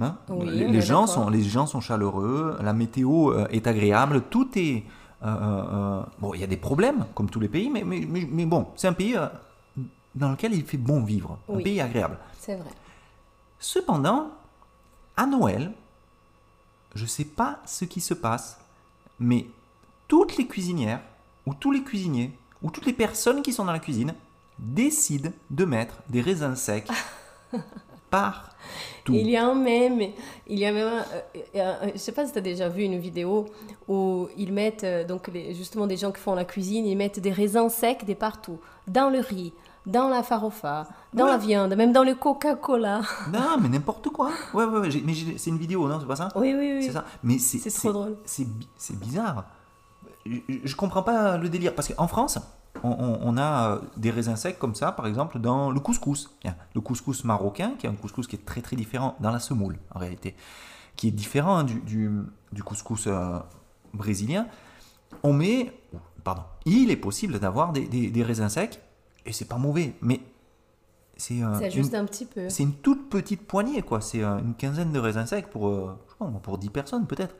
hein. 0.00 0.16
Oui, 0.28 0.46
les, 0.50 0.80
gens 0.80 1.06
sont, 1.06 1.28
les 1.30 1.42
gens 1.42 1.66
sont 1.66 1.80
chaleureux, 1.80 2.56
la 2.62 2.72
météo 2.72 3.34
est 3.50 3.66
agréable, 3.66 4.22
tout 4.30 4.48
est... 4.56 4.84
euh, 5.24 6.02
bon, 6.18 6.32
il 6.34 6.40
y 6.40 6.44
a 6.44 6.46
des 6.46 6.56
problèmes, 6.56 7.06
comme 7.14 7.28
tous 7.28 7.40
les 7.40 7.48
pays, 7.48 7.68
mais, 7.70 7.82
mais, 7.84 8.06
mais, 8.08 8.26
mais 8.30 8.46
bon, 8.46 8.68
c'est 8.76 8.88
un 8.88 8.92
pays 8.92 9.16
dans 10.14 10.30
lequel 10.30 10.54
il 10.54 10.64
fait 10.64 10.76
bon 10.78 11.02
vivre, 11.02 11.38
un 11.52 11.58
pays 11.62 11.80
agréable. 11.80 12.18
C'est 12.38 12.56
vrai. 12.56 12.70
Cependant, 13.58 14.30
à 15.16 15.26
Noël, 15.26 15.72
je 16.94 17.02
ne 17.02 17.08
sais 17.08 17.24
pas 17.24 17.58
ce 17.66 17.84
qui 17.84 18.00
se 18.00 18.14
passe, 18.14 18.58
mais 19.18 19.46
toutes 20.10 20.36
les 20.36 20.46
cuisinières, 20.48 21.00
ou 21.46 21.54
tous 21.54 21.70
les 21.70 21.82
cuisiniers, 21.84 22.32
ou 22.62 22.70
toutes 22.70 22.84
les 22.86 22.92
personnes 22.92 23.42
qui 23.42 23.52
sont 23.52 23.64
dans 23.64 23.72
la 23.72 23.78
cuisine, 23.78 24.12
décident 24.58 25.30
de 25.50 25.64
mettre 25.64 25.94
des 26.08 26.20
raisins 26.20 26.56
secs 26.56 26.88
partout. 28.10 28.50
Il 29.08 29.28
y 29.30 29.36
a 29.36 29.46
un 29.46 29.54
même, 29.54 30.00
il 30.46 30.58
y 30.58 30.66
a 30.66 30.72
même, 30.72 30.86
un- 30.88 31.04
euh, 31.56 31.74
un- 31.82 31.92
je 31.92 31.98
sais 31.98 32.12
pas 32.12 32.26
si 32.26 32.32
tu 32.32 32.38
as 32.38 32.42
déjà 32.42 32.68
vu 32.68 32.82
une 32.82 32.98
vidéo 32.98 33.46
où 33.88 34.28
ils 34.36 34.52
mettent 34.52 34.84
euh, 34.84 35.04
donc 35.04 35.28
les- 35.28 35.54
justement 35.54 35.86
des 35.86 35.96
gens 35.96 36.10
qui 36.12 36.20
font 36.20 36.34
la 36.34 36.44
cuisine, 36.44 36.86
ils 36.86 36.96
mettent 36.96 37.20
des 37.20 37.32
raisins 37.32 37.68
secs 37.68 38.04
de 38.04 38.14
partout, 38.14 38.58
dans 38.88 39.10
le 39.10 39.20
riz, 39.20 39.52
dans 39.86 40.08
la 40.08 40.22
farofa, 40.22 40.86
dans 41.14 41.24
Ouais. 41.24 41.30
la 41.30 41.38
viande, 41.38 41.74
même 41.74 41.92
dans 41.92 42.04
le 42.04 42.14
Coca-Cola. 42.14 43.00
Non, 43.32 43.56
mais 43.60 43.68
n'importe 43.68 44.08
quoi. 44.10 44.30
Ouais, 44.54 44.64
ouais, 44.64 44.88
mais 45.04 45.14
c'est 45.38 45.50
une 45.50 45.58
vidéo, 45.58 45.88
non, 45.88 45.98
c'est 46.00 46.06
pas 46.06 46.16
ça? 46.16 46.28
Oui, 46.34 46.54
oui, 46.56 46.74
oui. 46.78 46.82
C'est 46.84 46.92
ça. 46.92 47.04
Mais 47.22 47.38
c'est 47.38 47.58
C'est 47.58 47.70
trop 47.78 47.92
drôle. 47.92 48.16
C'est 48.24 48.98
bizarre. 48.98 49.44
Je, 50.26 50.76
comprends 50.76 51.02
pas 51.02 51.38
le 51.38 51.48
délire 51.48 51.74
parce 51.74 51.92
qu'en 51.92 52.06
France, 52.06 52.38
on, 52.82 52.90
on- 52.90 53.18
on 53.22 53.36
a 53.38 53.70
euh, 53.76 53.80
des 53.96 54.10
raisins 54.10 54.36
secs 54.36 54.58
comme 54.58 54.74
ça, 54.74 54.92
par 54.92 55.06
exemple, 55.06 55.38
dans 55.38 55.70
le 55.70 55.80
couscous. 55.80 56.30
Le 56.74 56.80
couscous 56.80 57.24
marocain, 57.24 57.72
qui 57.78 57.86
est 57.86 57.90
un 57.90 57.94
couscous 57.94 58.26
qui 58.26 58.36
est 58.36 58.44
très 58.44 58.60
très 58.60 58.76
différent 58.76 59.16
dans 59.20 59.30
la 59.30 59.38
semoule, 59.40 59.78
en 59.94 59.98
réalité, 59.98 60.36
qui 60.96 61.08
est 61.08 61.12
différent 61.12 61.56
hein, 61.58 61.64
du, 61.64 61.80
du, 61.80 62.10
du 62.52 62.62
couscous 62.62 63.06
euh, 63.06 63.38
brésilien. 63.94 64.46
On 65.22 65.32
met, 65.32 65.72
pardon, 66.22 66.42
il 66.66 66.90
est 66.90 66.96
possible 66.96 67.38
d'avoir 67.40 67.72
des, 67.72 67.86
des- 67.86 68.10
des 68.10 68.22
raisins 68.22 68.48
secs 68.48 68.80
et 69.26 69.32
c'est 69.32 69.46
pas 69.48 69.56
mauvais, 69.58 69.94
mais 70.02 70.20
c'est 71.16 71.42
euh, 71.42 71.68
juste 71.70 71.94
un 71.94 72.04
petit 72.04 72.24
peu. 72.26 72.48
c'est 72.48 72.62
une 72.62 72.74
toute 72.74 73.10
petite 73.10 73.46
poignée, 73.46 73.82
quoi. 73.82 74.00
C'est 74.00 74.22
euh, 74.22 74.38
une 74.38 74.54
quinzaine 74.54 74.92
de 74.92 74.98
raisins 74.98 75.26
secs 75.26 75.48
pour, 75.50 75.68
je 75.70 76.10
sais 76.12 76.16
pas, 76.18 76.26
moi, 76.26 76.40
pour 76.40 76.58
10 76.58 76.70
personnes, 76.70 77.06
peut-être. 77.06 77.34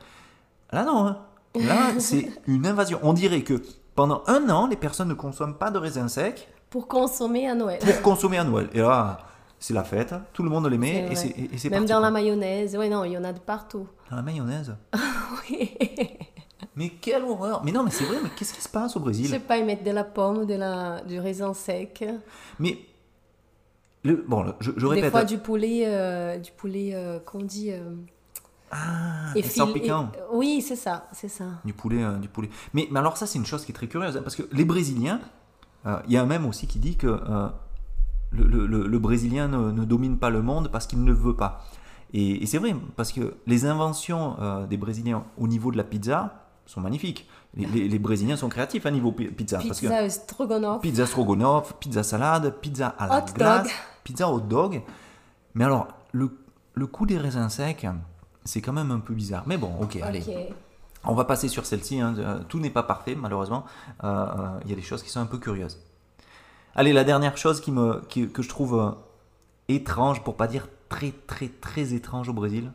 Là, 0.73 0.85
non. 0.85 1.07
hein. 1.07 1.19
Là, 1.55 1.99
c'est 1.99 2.29
une 2.47 2.67
invasion. 2.67 2.99
On 3.03 3.13
dirait 3.13 3.43
que 3.43 3.61
pendant 3.95 4.23
un 4.27 4.49
an, 4.51 4.67
les 4.69 4.77
personnes 4.77 5.09
ne 5.09 5.15
consomment 5.15 5.57
pas 5.59 5.71
de 5.71 5.79
raisins 5.79 6.09
secs 6.09 6.49
Pour 6.71 6.87
consommer 6.89 7.49
à 7.49 7.55
Noël. 7.55 7.79
pour 7.81 8.03
consommer 8.03 8.39
à 8.39 8.45
Noël. 8.45 8.69
Et 8.73 8.79
là, 8.81 9.19
c'est 9.59 9.75
la 9.75 9.83
fête. 9.85 10.15
Tout 10.33 10.43
le 10.43 10.49
monde 10.51 10.67
les 10.69 10.79
met 10.79 11.09
et 11.11 11.17
c'est 11.59 11.71
Même 11.71 11.87
dans 11.87 12.01
la 12.01 12.11
mayonnaise. 12.11 12.77
Oui, 12.79 12.89
non, 12.89 13.05
il 13.05 13.13
y 13.13 13.19
en 13.19 13.25
a 13.25 13.33
de 13.33 13.41
partout. 13.41 13.87
Dans 14.11 14.17
la 14.17 14.23
mayonnaise. 14.23 14.75
Oui. 15.49 15.71
Mais 16.77 16.91
quelle 16.91 17.23
horreur 17.25 17.63
Mais 17.65 17.73
non, 17.73 17.83
mais 17.83 17.91
c'est 17.91 18.05
vrai, 18.05 18.17
mais 18.23 18.29
qu'est-ce 18.37 18.53
qui 18.55 18.61
se 18.63 18.69
passe 18.69 18.95
au 18.97 19.01
Je 19.01 19.05
Brésil 19.05 19.27
sais 19.29 19.39
pas, 19.41 19.59
ils 19.59 19.65
mettent 19.65 19.85
de 19.85 19.91
la 19.91 20.05
pomme, 20.05 20.45
de 20.47 20.55
la, 20.55 21.01
du 21.03 21.19
raisin 21.19 21.53
sec. 21.55 22.05
Mais, 22.59 22.79
le, 24.05 24.25
bon, 24.27 24.47
je, 24.61 24.71
je 24.77 24.87
Des 24.87 24.95
répète. 24.95 25.11
fois 25.11 25.25
du 25.25 25.39
poulet, 25.39 25.85
euh, 25.87 26.39
du 26.39 26.51
poulet, 26.53 26.91
euh, 26.95 27.19
qu'on 27.21 27.41
dit. 27.41 27.71
euh, 27.73 27.81
ah, 28.71 29.33
et 29.35 29.41
et 29.41 29.43
sans 29.43 29.67
fil- 29.69 29.77
et- 29.77 29.81
piquant. 29.81 30.11
Oui, 30.33 30.63
c'est 30.67 30.77
ça, 30.77 31.09
c'est 31.13 31.29
ça. 31.29 31.45
Du 31.65 31.73
poulet, 31.73 32.03
euh, 32.03 32.17
du 32.19 32.29
poulet. 32.29 32.51
Mais, 32.75 32.89
mais 32.91 32.99
alors 33.01 33.17
ça, 33.17 33.27
c'est 33.27 33.39
une 33.39 33.47
chose 33.47 33.65
qui 33.65 33.73
est 33.73 33.75
très 33.75 33.89
curieuse, 33.89 34.17
hein, 34.17 34.21
parce 34.23 34.37
que 34.37 34.43
les 34.53 34.65
Brésiliens, 34.65 35.21
euh, 35.87 35.99
il 36.07 36.13
y 36.13 36.17
a 36.17 36.23
un 36.23 36.27
même 36.27 36.47
aussi 36.47 36.67
qui 36.67 36.79
dit 36.79 36.97
que 36.97 37.07
euh, 37.07 37.49
le, 38.33 38.45
le- 38.45 38.67
le- 38.67 38.87
le 38.87 38.99
Brésilien 38.99 39.49
ne, 39.49 39.71
ne 39.73 39.85
domine 39.85 40.19
pas 40.19 40.31
le 40.31 40.43
monde 40.43 40.69
parce 40.71 40.87
qu'il 40.87 41.03
ne 41.03 41.13
veut 41.13 41.35
pas. 41.35 41.65
Et, 42.13 42.43
et 42.43 42.47
c'est 42.47 42.59
vrai, 42.59 42.75
parce 42.97 43.13
que 43.13 43.35
les 43.47 43.67
inventions 43.67 44.37
euh, 44.41 44.67
des 44.67 44.77
Brésiliens 44.77 45.25
au 45.39 45.47
niveau 45.49 45.71
de 45.73 45.77
la 45.77 45.85
pizza 45.85 46.47
sont 46.67 46.81
magnifiques. 46.81 47.29
Les, 47.57 47.67
les- 47.67 47.89
les 47.89 47.99
Brésiliens 47.99 48.37
sont 48.37 48.49
créatifs 48.49 48.87
à 48.87 48.91
niveau 48.93 49.11
pi- 49.11 49.27
pizza. 49.29 49.57
parce 49.59 49.81
que 49.81 49.87
Pizza 49.87 50.09
stroganoff. 50.09 50.81
pizza 50.83 51.07
stroganoff, 51.07 51.75
pizza 51.81 52.03
salade, 52.05 52.55
pizza 52.61 52.95
à 52.99 53.07
la 53.09 53.19
Hot 53.19 53.27
dog. 53.27 53.35
glace, 53.35 53.71
pizza 54.05 54.29
hot 54.31 54.41
dog. 54.41 54.83
Mais 55.55 55.65
alors, 55.65 55.89
le, 56.13 56.31
le 56.75 56.87
coup 56.87 57.07
des 57.07 57.19
raisins 57.19 57.49
secs, 57.49 57.87
c'est 58.45 58.61
quand 58.61 58.73
même 58.73 58.91
un 58.91 59.01
peu 59.01 59.15
bizarre. 59.15 59.45
Mais 59.47 59.57
bon, 59.57 59.73
ok, 59.81 59.97
allez. 60.03 60.23
On 61.05 61.15
va 61.15 61.25
passer 61.25 61.49
sur 61.49 61.65
celle-ci. 61.65 62.01
hein. 62.01 62.15
Euh, 62.19 62.41
Tout 62.49 62.59
n'est 62.61 62.71
pas 62.71 62.83
parfait, 62.83 63.15
malheureusement. 63.15 63.65
Euh, 64.05 64.09
euh, 64.09 64.61
Il 64.65 64.71
y 64.71 64.73
a 64.73 64.77
des 64.77 64.83
choses 64.83 65.03
qui 65.03 65.09
sont 65.11 65.21
un 65.21 65.27
peu 65.27 65.39
curieuses. 65.39 65.79
Allez, 66.75 66.93
la 66.93 67.05
dernière 67.05 67.37
chose 67.37 67.61
qui 67.61 67.73
me, 67.73 68.01
qui- 68.09 68.29
que 68.29 68.43
je 68.43 68.49
trouve 68.49 68.79
euh, 68.79 68.91
étrange, 69.69 70.23
pour 70.23 70.37
pas 70.37 70.47
dire 70.47 70.69
très 70.89 71.13
très 71.27 71.49
très 71.49 71.95
étrange 71.95 72.29
au 72.29 72.33
Brésil, 72.33 72.71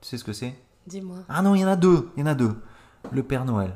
tu 0.00 0.08
sais 0.08 0.18
ce 0.18 0.24
que 0.24 0.32
c'est? 0.32 0.54
Dis-moi. 0.86 1.18
Ah 1.28 1.40
non, 1.42 1.54
il 1.54 1.60
y 1.60 1.64
en 1.64 1.68
a 1.68 1.76
deux. 1.76 2.08
Il 2.16 2.20
y 2.20 2.22
en 2.24 2.26
a 2.26 2.34
deux. 2.34 2.54
Le 3.12 3.22
Père 3.22 3.44
Noël. 3.44 3.74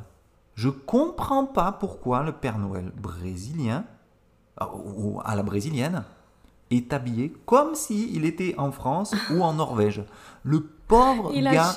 Je 0.54 0.68
comprends 0.68 1.46
pas 1.46 1.72
pourquoi 1.72 2.22
le 2.22 2.32
Père 2.32 2.58
Noël 2.58 2.92
brésilien, 3.00 3.84
ou 4.74 5.20
à 5.24 5.34
la 5.36 5.42
brésilienne, 5.42 6.04
est 6.70 6.92
habillé 6.92 7.32
comme 7.46 7.74
s'il 7.74 8.24
était 8.24 8.54
en 8.58 8.72
France 8.72 9.14
ou 9.30 9.42
en 9.42 9.54
Norvège. 9.54 10.02
Le 10.42 10.60
pauvre 10.96 11.30
Il 11.34 11.44
gars 11.44 11.74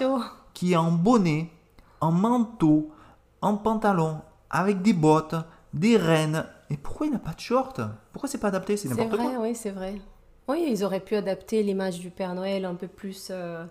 qui 0.53 0.73
est 0.73 0.77
en 0.77 0.91
bonnet, 0.91 1.49
en 2.01 2.11
manteau, 2.11 2.91
en 3.41 3.55
pantalon, 3.57 4.21
avec 4.49 4.81
des 4.81 4.93
bottes, 4.93 5.35
des 5.73 5.97
rennes, 5.97 6.45
Et 6.69 6.77
pourquoi 6.77 7.05
il 7.07 7.11
n'a 7.13 7.19
pas 7.19 7.33
de 7.33 7.39
short? 7.39 7.81
Pourquoi 8.11 8.27
c'est 8.29 8.37
pas 8.39 8.47
adapté? 8.47 8.75
C'est 8.77 8.89
n'importe 8.89 9.09
vrai, 9.19 9.33
quoi. 9.35 9.43
oui, 9.43 9.53
c'est 9.55 9.69
vrai. 9.71 10.01
Oui, 10.47 10.65
ils 10.69 10.83
auraient 10.83 10.99
pu 10.99 11.15
adapter 11.15 11.61
l'image 11.63 11.99
du 11.99 12.09
Père 12.09 12.33
Noël 12.33 12.65
un 12.65 12.75
peu 12.75 12.87
plus 12.87 13.27
euh, 13.31 13.65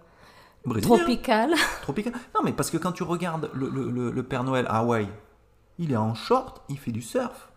tropicale. 0.83 1.55
Tropical. 1.83 2.13
Non, 2.35 2.43
mais 2.45 2.53
parce 2.53 2.71
que 2.71 2.77
quand 2.77 2.93
tu 2.93 3.03
regardes 3.03 3.51
le, 3.55 3.69
le- 3.69 3.91
le- 3.91 4.11
le 4.11 4.23
Père 4.23 4.45
Noël 4.45 4.67
à 4.69 4.79
Hawaï, 4.79 5.09
il 5.79 5.93
est 5.93 5.97
en 5.97 6.15
short, 6.15 6.63
il 6.69 6.79
fait 6.79 6.93
du 6.93 7.03
surf. 7.03 7.51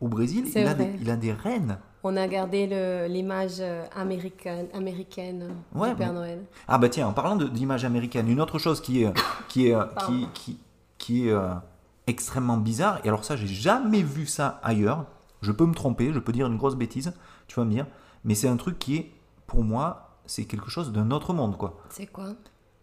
Au 0.00 0.08
Brésil, 0.08 0.44
il 0.54 0.66
a, 0.66 0.74
des, 0.74 0.92
il 1.00 1.10
a 1.10 1.16
des 1.16 1.32
rennes. 1.32 1.78
On 2.08 2.16
a 2.16 2.28
gardé 2.28 2.68
l'image 3.08 3.56
euh, 3.58 3.84
américaine, 3.96 4.68
américaine 4.72 5.48
Ouais, 5.74 5.90
du 5.90 5.96
Père 5.96 6.08
mais- 6.12 6.14
Noël. 6.20 6.44
Ah 6.68 6.78
bah 6.78 6.88
tiens, 6.88 7.08
en 7.08 7.12
parlant 7.12 7.34
d'image 7.34 7.84
américaine, 7.84 8.28
une 8.28 8.40
autre 8.40 8.60
chose 8.60 8.80
qui 8.80 9.02
est, 9.02 9.12
qui 9.48 9.66
est, 9.68 9.74
euh, 9.74 9.82
qui, 9.86 9.94
Pardon. 9.96 10.28
qui, 10.34 10.58
qui 10.98 11.26
est 11.28 11.32
euh, 11.32 11.48
extrêmement 12.06 12.58
bizarre, 12.58 13.00
et 13.04 13.08
alors 13.08 13.24
ça, 13.24 13.34
j'ai 13.34 13.48
jamais 13.48 14.02
vu 14.02 14.24
ça 14.26 14.60
ailleurs. 14.62 15.04
Je 15.42 15.50
peux 15.50 15.66
me 15.66 15.74
tromper, 15.74 16.12
je 16.12 16.20
peux 16.20 16.30
dire 16.32 16.46
une 16.46 16.56
grosse 16.56 16.76
bêtise, 16.76 17.12
tu 17.48 17.58
vas 17.58 17.64
me 17.66 17.72
dire, 17.72 17.86
mais 18.24 18.36
c'est 18.36 18.48
un 18.48 18.56
truc 18.56 18.78
qui 18.78 18.96
est, 18.96 19.10
pour 19.48 19.64
moi, 19.64 20.10
c'est 20.26 20.44
quelque 20.44 20.70
chose 20.70 20.92
d'un 20.92 21.10
autre 21.10 21.32
monde, 21.32 21.56
quoi. 21.56 21.76
C'est 21.90 22.06
quoi? 22.06 22.26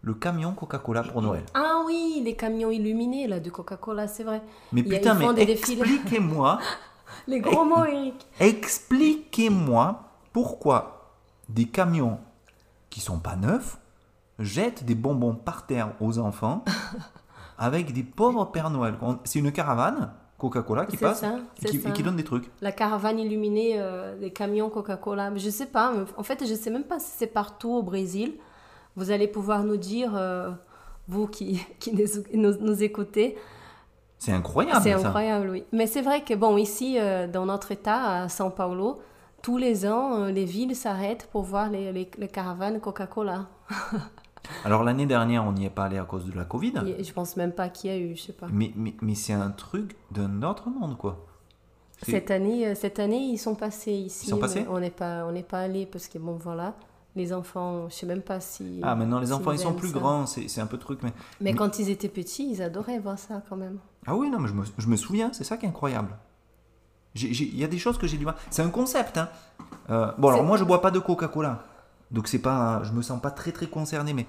Le 0.02 0.12
camion 0.12 0.52
Coca-Cola 0.52 1.02
pour 1.02 1.22
Noël. 1.22 1.44
Ah 1.54 1.82
oui, 1.86 2.20
les 2.22 2.36
camions 2.36 2.70
illuminés 2.70 3.26
là 3.26 3.40
de 3.40 3.48
Coca-Cola, 3.48 4.06
c'est 4.06 4.24
vrai. 4.24 4.42
Mais 4.70 4.82
Il 4.82 4.88
putain, 4.90 5.14
mais 5.14 5.42
expliquez-moi 5.50 6.58
Les 7.26 7.40
gros 7.40 7.64
mots, 7.64 7.84
Eric. 7.84 8.26
Expliquez-moi 8.40 10.02
pourquoi 10.32 11.12
des 11.48 11.66
camions 11.66 12.18
qui 12.90 13.00
sont 13.00 13.18
pas 13.18 13.36
neufs 13.36 13.78
jettent 14.38 14.84
des 14.84 14.94
bonbons 14.94 15.34
par 15.34 15.66
terre 15.66 15.92
aux 16.00 16.18
enfants 16.18 16.64
avec 17.58 17.92
des 17.92 18.02
pauvres 18.02 18.44
Père 18.46 18.70
Noël. 18.70 18.94
C'est 19.24 19.38
une 19.38 19.52
caravane 19.52 20.12
Coca-Cola 20.38 20.86
qui 20.86 20.96
passe 20.96 21.20
ça, 21.20 21.38
et 21.62 21.66
qui, 21.66 21.80
ça. 21.80 21.88
et 21.88 21.92
qui 21.92 22.02
donne 22.02 22.16
des 22.16 22.24
trucs. 22.24 22.50
La 22.60 22.72
caravane 22.72 23.18
illuminée 23.18 23.74
euh, 23.78 24.18
des 24.18 24.30
camions 24.32 24.68
Coca-Cola. 24.70 25.32
Je 25.36 25.50
sais 25.50 25.66
pas, 25.66 25.92
en 26.16 26.22
fait, 26.22 26.44
je 26.46 26.54
sais 26.54 26.70
même 26.70 26.84
pas 26.84 26.98
si 26.98 27.12
c'est 27.16 27.26
partout 27.28 27.70
au 27.70 27.82
Brésil. 27.82 28.34
Vous 28.96 29.10
allez 29.10 29.28
pouvoir 29.28 29.64
nous 29.64 29.76
dire, 29.76 30.12
euh, 30.16 30.50
vous 31.08 31.26
qui, 31.26 31.60
qui 31.78 31.92
nous, 31.94 32.06
nous- 32.34 32.58
nous 32.60 32.82
écoutez. 32.82 33.36
C'est 34.24 34.32
incroyable 34.32 34.80
c'est 34.82 34.92
ça. 34.98 35.08
incroyable, 35.08 35.48
oui. 35.50 35.64
Mais 35.72 35.86
c'est 35.86 36.00
vrai 36.02 36.22
que, 36.22 36.34
bon, 36.34 36.56
ici, 36.56 36.96
euh, 36.98 37.26
dans 37.26 37.46
notre 37.46 37.72
état, 37.72 38.22
à 38.22 38.26
São 38.28 38.50
Paulo, 38.50 39.00
tous 39.42 39.58
les 39.58 39.84
ans, 39.86 40.14
euh, 40.14 40.30
les 40.30 40.44
villes 40.46 40.74
s'arrêtent 40.74 41.28
pour 41.30 41.42
voir 41.42 41.68
les, 41.70 41.92
les- 41.92 42.10
les 42.16 42.28
caravanes 42.28 42.80
Coca-Cola. 42.80 43.46
Alors 44.64 44.82
l'année 44.84 45.06
dernière, 45.06 45.44
on 45.44 45.52
n'y 45.52 45.64
est 45.66 45.70
pas 45.70 45.84
allé 45.84 45.98
à 45.98 46.04
cause 46.04 46.26
de 46.26 46.36
la 46.36 46.44
Covid. 46.44 46.72
Je 47.00 47.12
pense 47.12 47.36
même 47.36 47.52
pas 47.52 47.68
qu'il 47.68 47.90
y 47.90 47.94
a 47.94 47.98
eu, 47.98 48.14
je 48.16 48.22
sais 48.22 48.32
pas. 48.32 48.46
Mais, 48.52 48.72
mais, 48.76 48.94
mais 49.00 49.14
c'est 49.14 49.32
un 49.32 49.50
truc 49.50 49.96
d'un 50.10 50.42
autre 50.42 50.68
monde, 50.68 50.96
quoi. 50.98 51.24
Cette 52.02 52.30
année, 52.30 52.66
euh, 52.68 52.74
cette 52.74 52.98
année, 52.98 53.18
ils 53.32 53.38
sont 53.38 53.54
passés 53.54 53.92
ici. 53.92 54.26
Ils 54.26 54.30
sont 54.30 54.38
passés 54.38 54.66
on 54.68 54.78
n'est 54.80 54.90
pas, 54.90 55.24
on 55.26 55.32
n'est 55.32 55.42
pas 55.42 55.60
allé 55.60 55.86
parce 55.86 56.08
que 56.08 56.18
bon, 56.18 56.32
voilà, 56.34 56.74
les 57.16 57.32
enfants, 57.32 57.88
je 57.88 57.94
sais 57.94 58.06
même 58.06 58.22
pas 58.22 58.40
si. 58.40 58.80
Ah, 58.82 58.94
maintenant 58.94 59.20
les 59.20 59.32
enfants, 59.32 59.52
ils 59.52 59.58
sont 59.58 59.72
plus 59.74 59.88
ça. 59.92 59.98
grands, 59.98 60.26
c'est 60.26 60.60
un 60.60 60.66
peu 60.66 60.78
truc, 60.78 61.00
mais... 61.02 61.12
Mais 61.40 61.52
Mais- 61.52 61.56
quand 61.56 61.78
ils 61.78 61.90
étaient 61.90 62.08
petits, 62.08 62.50
ils 62.50 62.62
adoraient 62.62 62.98
voir 62.98 63.18
ça 63.18 63.42
quand 63.48 63.56
même. 63.56 63.78
Ah 64.06 64.16
oui, 64.16 64.30
non, 64.30 64.40
mais 64.40 64.48
je 64.48 64.54
me, 64.54 64.64
je 64.78 64.86
me 64.88 64.96
souviens, 64.96 65.30
c'est 65.32 65.44
ça 65.44 65.56
qui 65.56 65.66
est 65.66 65.68
incroyable. 65.68 66.08
Il 67.14 67.56
y 67.56 67.62
a 67.62 67.68
des 67.68 67.78
choses 67.78 67.96
que 67.96 68.08
j'ai 68.08 68.16
du 68.16 68.24
mal. 68.24 68.34
C'est 68.50 68.62
un 68.62 68.70
concept, 68.70 69.18
hein. 69.18 69.28
Euh, 69.90 70.10
bon, 70.18 70.28
alors 70.30 70.42
moi, 70.42 70.56
je 70.56 70.64
bois 70.64 70.80
pas 70.82 70.90
de 70.90 70.98
Coca-Cola. 70.98 71.62
Donc, 72.10 72.26
c'est 72.26 72.40
pas. 72.40 72.82
Je 72.82 72.90
me 72.92 73.02
sens 73.02 73.20
pas 73.22 73.30
très, 73.30 73.52
très 73.52 73.66
concerné, 73.68 74.12
mais. 74.12 74.26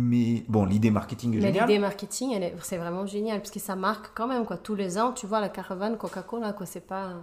Mais 0.00 0.44
bon, 0.48 0.64
l'idée 0.64 0.90
marketing 0.92 1.32
est 1.32 1.36
Mais 1.40 1.42
géniale. 1.48 1.66
l'idée 1.68 1.80
marketing, 1.80 2.32
elle 2.32 2.42
est- 2.44 2.54
c'est 2.62 2.78
vraiment 2.78 3.04
génial 3.04 3.38
parce 3.40 3.50
que 3.50 3.58
ça 3.58 3.74
marque 3.74 4.12
quand 4.14 4.28
même 4.28 4.44
quoi. 4.44 4.56
Tous 4.56 4.76
les 4.76 4.96
ans, 4.96 5.12
tu 5.12 5.26
vois 5.26 5.40
la 5.40 5.48
caravane 5.48 5.96
Coca-Cola 5.96 6.52
quoi. 6.52 6.66
C'est 6.66 6.86
pas, 6.86 7.14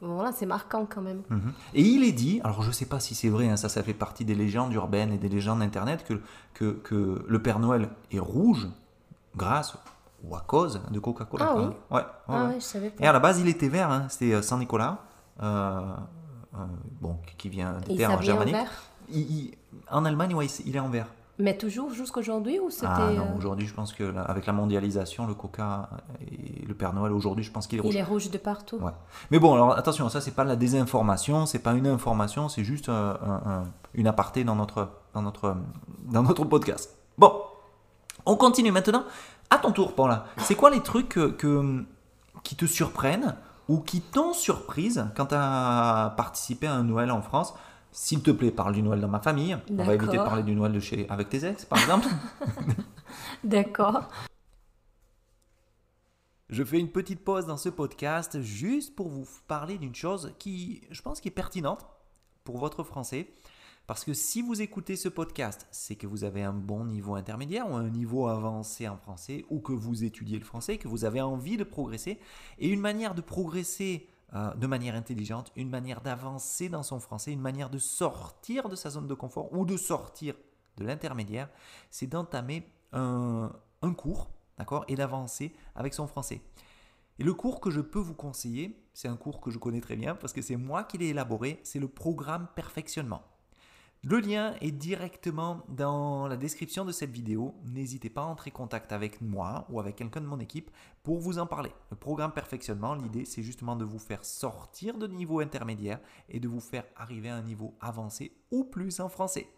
voilà, 0.00 0.32
c'est 0.32 0.46
marquant 0.46 0.86
quand 0.88 1.02
même. 1.02 1.22
Mhm. 1.28 1.52
Et 1.74 1.82
il 1.82 2.02
est 2.04 2.12
dit, 2.12 2.40
alors 2.42 2.62
je 2.62 2.70
sais 2.70 2.86
pas 2.86 3.00
si 3.00 3.14
c'est 3.14 3.28
vrai, 3.28 3.48
hein, 3.50 3.56
ça, 3.56 3.68
ça 3.68 3.82
fait 3.82 3.92
partie 3.92 4.24
des 4.24 4.34
légendes 4.34 4.72
urbaines 4.72 5.12
et 5.12 5.18
des 5.18 5.28
légendes 5.28 5.60
internet, 5.60 6.04
que, 6.06 6.14
que, 6.54 6.72
que 6.82 7.24
le 7.28 7.42
Père 7.42 7.58
Noël 7.58 7.90
est 8.10 8.18
rouge 8.18 8.66
grâce 9.36 9.76
ou 10.24 10.34
à 10.34 10.40
cause 10.40 10.80
de 10.90 10.98
Coca-Cola. 10.98 11.48
Ah 11.50 11.56
oui. 11.56 11.64
Ouais, 11.64 11.72
ouais, 11.98 12.02
ah 12.28 12.32
ouais. 12.32 12.48
ouais, 12.48 12.54
je 12.60 12.64
savais 12.64 12.88
pas. 12.90 13.04
Et 13.04 13.06
à 13.06 13.12
la 13.12 13.20
base, 13.20 13.40
il 13.40 13.48
était 13.48 13.68
vert, 13.68 13.90
hein, 13.90 14.06
c'était 14.08 14.32
euh, 14.32 14.40
Saint-Nicolas, 14.42 15.04
euh, 15.42 15.80
euh, 16.54 16.58
bon, 17.00 17.18
qui- 17.36 17.50
vient 17.50 17.74
des 17.86 17.96
terres 17.96 18.12
en 18.12 18.20
germaniques. 18.22 18.54
vert. 18.54 18.72
Il- 19.10 19.18
il- 19.20 19.54
en 19.90 20.04
Allemagne, 20.06 20.34
ouais, 20.34 20.46
il- 20.46 20.68
il 20.68 20.76
est 20.76 20.80
en 20.80 20.88
vert. 20.88 21.06
Mais 21.38 21.58
toujours 21.58 21.90
jusqu'aujourd'hui 21.92 22.58
ou 22.58 22.70
c'était 22.70 22.86
Ah 22.88 23.10
non, 23.10 23.22
euh, 23.34 23.36
aujourd'hui, 23.38 23.66
je 23.66 23.74
pense 23.74 23.92
que 23.92 24.04
là, 24.04 24.22
avec 24.22 24.46
la 24.46 24.54
mondialisation, 24.54 25.26
le 25.26 25.34
Coca 25.34 25.90
et 26.22 26.64
le 26.64 26.74
Père 26.74 26.94
Noël, 26.94 27.12
aujourd'hui, 27.12 27.44
je 27.44 27.50
pense 27.52 27.66
qu'il 27.66 27.78
est 27.78 27.82
rouge. 27.82 27.92
il 27.94 27.98
est 27.98 28.02
rouge 28.02 28.30
de 28.30 28.38
partout. 28.38 28.76
Ouais. 28.78 28.92
Mais 29.30 29.38
bon, 29.38 29.52
alors 29.52 29.76
attention, 29.76 30.08
ça, 30.08 30.22
c'est 30.22 30.30
pas 30.30 30.44
la 30.44 30.56
désinformation, 30.56 31.44
c'est 31.44 31.58
pas 31.58 31.74
une 31.74 31.86
information, 31.86 32.48
c'est 32.48 32.64
juste 32.64 32.88
euh, 32.88 33.14
un- 33.22 33.50
un- 33.50 33.64
une 33.92 34.06
aparté 34.06 34.44
dans 34.44 34.54
notre, 34.56 34.88
dans, 35.12 35.20
notre, 35.22 35.56
dans 36.06 36.22
notre 36.22 36.44
podcast. 36.46 36.96
Bon, 37.18 37.32
on 38.24 38.36
continue 38.36 38.72
maintenant. 38.72 39.04
À 39.50 39.58
ton 39.58 39.72
tour, 39.72 39.94
Paula, 39.94 40.24
c'est 40.38 40.54
quoi 40.54 40.70
les 40.70 40.80
trucs 40.80 41.10
que, 41.10 41.28
que- 41.28 41.84
qui 42.44 42.56
te 42.56 42.64
surprennent 42.64 43.36
ou 43.68 43.80
qui 43.80 44.00
t'ont 44.00 44.32
surprise 44.32 45.06
quand 45.16 45.26
tu 45.26 45.34
as 45.36 46.14
participé 46.16 46.66
à 46.66 46.74
un 46.74 46.84
Noël 46.84 47.10
en 47.10 47.20
France 47.20 47.52
S'il 47.92 48.22
te 48.22 48.30
plaît, 48.30 48.50
parle 48.50 48.74
du 48.74 48.82
Noël 48.82 49.00
dans 49.00 49.08
ma 49.08 49.20
famille. 49.20 49.56
On 49.70 49.84
va 49.84 49.94
éviter 49.94 50.18
de 50.18 50.22
parler 50.22 50.42
du 50.42 50.54
Noël 50.54 50.72
de 50.72 50.80
chez, 50.80 51.08
avec 51.08 51.28
tes 51.28 51.44
ex, 51.44 51.64
par 51.64 51.78
exemple. 51.78 52.08
D'accord. 53.44 54.08
Je 56.48 56.62
fais 56.62 56.78
une 56.78 56.90
petite 56.90 57.24
pause 57.24 57.46
dans 57.46 57.56
ce 57.56 57.68
podcast 57.68 58.40
juste 58.40 58.94
pour 58.94 59.08
vous 59.08 59.26
parler 59.48 59.78
d'une 59.78 59.94
chose 59.94 60.32
qui, 60.38 60.82
je 60.90 61.02
pense, 61.02 61.20
qui 61.20 61.28
est 61.28 61.32
pertinente 61.32 61.86
pour 62.44 62.58
votre 62.58 62.84
français. 62.84 63.32
Parce 63.86 64.04
que 64.04 64.14
si 64.14 64.42
vous 64.42 64.62
écoutez 64.62 64.96
ce 64.96 65.08
podcast, 65.08 65.68
c'est 65.70 65.94
que 65.94 66.06
vous 66.06 66.24
avez 66.24 66.42
un 66.42 66.52
bon 66.52 66.84
niveau 66.84 67.14
intermédiaire 67.14 67.70
ou 67.70 67.74
un 67.74 67.88
niveau 67.88 68.26
avancé 68.26 68.88
en 68.88 68.96
français, 68.96 69.44
ou 69.48 69.60
que 69.60 69.72
vous 69.72 70.02
étudiez 70.02 70.38
le 70.38 70.44
français, 70.44 70.76
que 70.76 70.88
vous 70.88 71.04
avez 71.04 71.20
envie 71.20 71.56
de 71.56 71.64
progresser. 71.64 72.18
Et 72.58 72.68
une 72.68 72.80
manière 72.80 73.14
de 73.14 73.20
progresser 73.20 74.08
euh, 74.34 74.54
de 74.54 74.66
manière 74.66 74.94
intelligente, 74.94 75.52
une 75.56 75.70
manière 75.70 76.00
d'avancer 76.00 76.68
dans 76.68 76.82
son 76.82 76.98
français, 76.98 77.32
une 77.32 77.40
manière 77.40 77.70
de 77.70 77.78
sortir 77.78 78.68
de 78.68 78.76
sa 78.76 78.90
zone 78.90 79.06
de 79.06 79.14
confort 79.14 79.52
ou 79.52 79.64
de 79.64 79.76
sortir 79.76 80.34
de 80.76 80.84
l'intermédiaire, 80.84 81.48
c'est 81.90 82.06
d'entamer 82.06 82.66
un, 82.92 83.52
un 83.82 83.94
cours, 83.94 84.30
d'accord, 84.58 84.84
et 84.88 84.96
d'avancer 84.96 85.54
avec 85.74 85.94
son 85.94 86.06
français. 86.06 86.42
Et 87.18 87.24
le 87.24 87.34
cours 87.34 87.60
que 87.60 87.70
je 87.70 87.80
peux 87.80 87.98
vous 87.98 88.14
conseiller, 88.14 88.84
c'est 88.92 89.08
un 89.08 89.16
cours 89.16 89.40
que 89.40 89.50
je 89.50 89.58
connais 89.58 89.80
très 89.80 89.96
bien 89.96 90.14
parce 90.14 90.32
que 90.32 90.42
c'est 90.42 90.56
moi 90.56 90.84
qui 90.84 90.98
l'ai 90.98 91.08
élaboré, 91.08 91.60
c'est 91.62 91.78
le 91.78 91.88
programme 91.88 92.48
perfectionnement. 92.54 93.22
Le 94.08 94.20
lien 94.20 94.54
est 94.60 94.70
directement 94.70 95.64
dans 95.68 96.28
la 96.28 96.36
description 96.36 96.84
de 96.84 96.92
cette 96.92 97.10
vidéo. 97.10 97.56
N'hésitez 97.64 98.08
pas 98.08 98.22
à 98.22 98.26
entrer 98.26 98.52
en 98.54 98.58
contact 98.58 98.92
avec 98.92 99.20
moi 99.20 99.66
ou 99.68 99.80
avec 99.80 99.96
quelqu'un 99.96 100.20
de 100.20 100.26
mon 100.26 100.38
équipe 100.38 100.70
pour 101.02 101.18
vous 101.18 101.40
en 101.40 101.46
parler. 101.46 101.72
Le 101.90 101.96
programme 101.96 102.30
perfectionnement, 102.30 102.94
l'idée 102.94 103.24
c'est 103.24 103.42
justement 103.42 103.74
de 103.74 103.84
vous 103.84 103.98
faire 103.98 104.24
sortir 104.24 104.96
de 104.96 105.08
niveau 105.08 105.40
intermédiaire 105.40 105.98
et 106.28 106.38
de 106.38 106.46
vous 106.46 106.60
faire 106.60 106.84
arriver 106.94 107.30
à 107.30 107.34
un 107.34 107.42
niveau 107.42 107.74
avancé 107.80 108.30
ou 108.52 108.62
plus 108.62 109.00
en 109.00 109.08
français. 109.08 109.48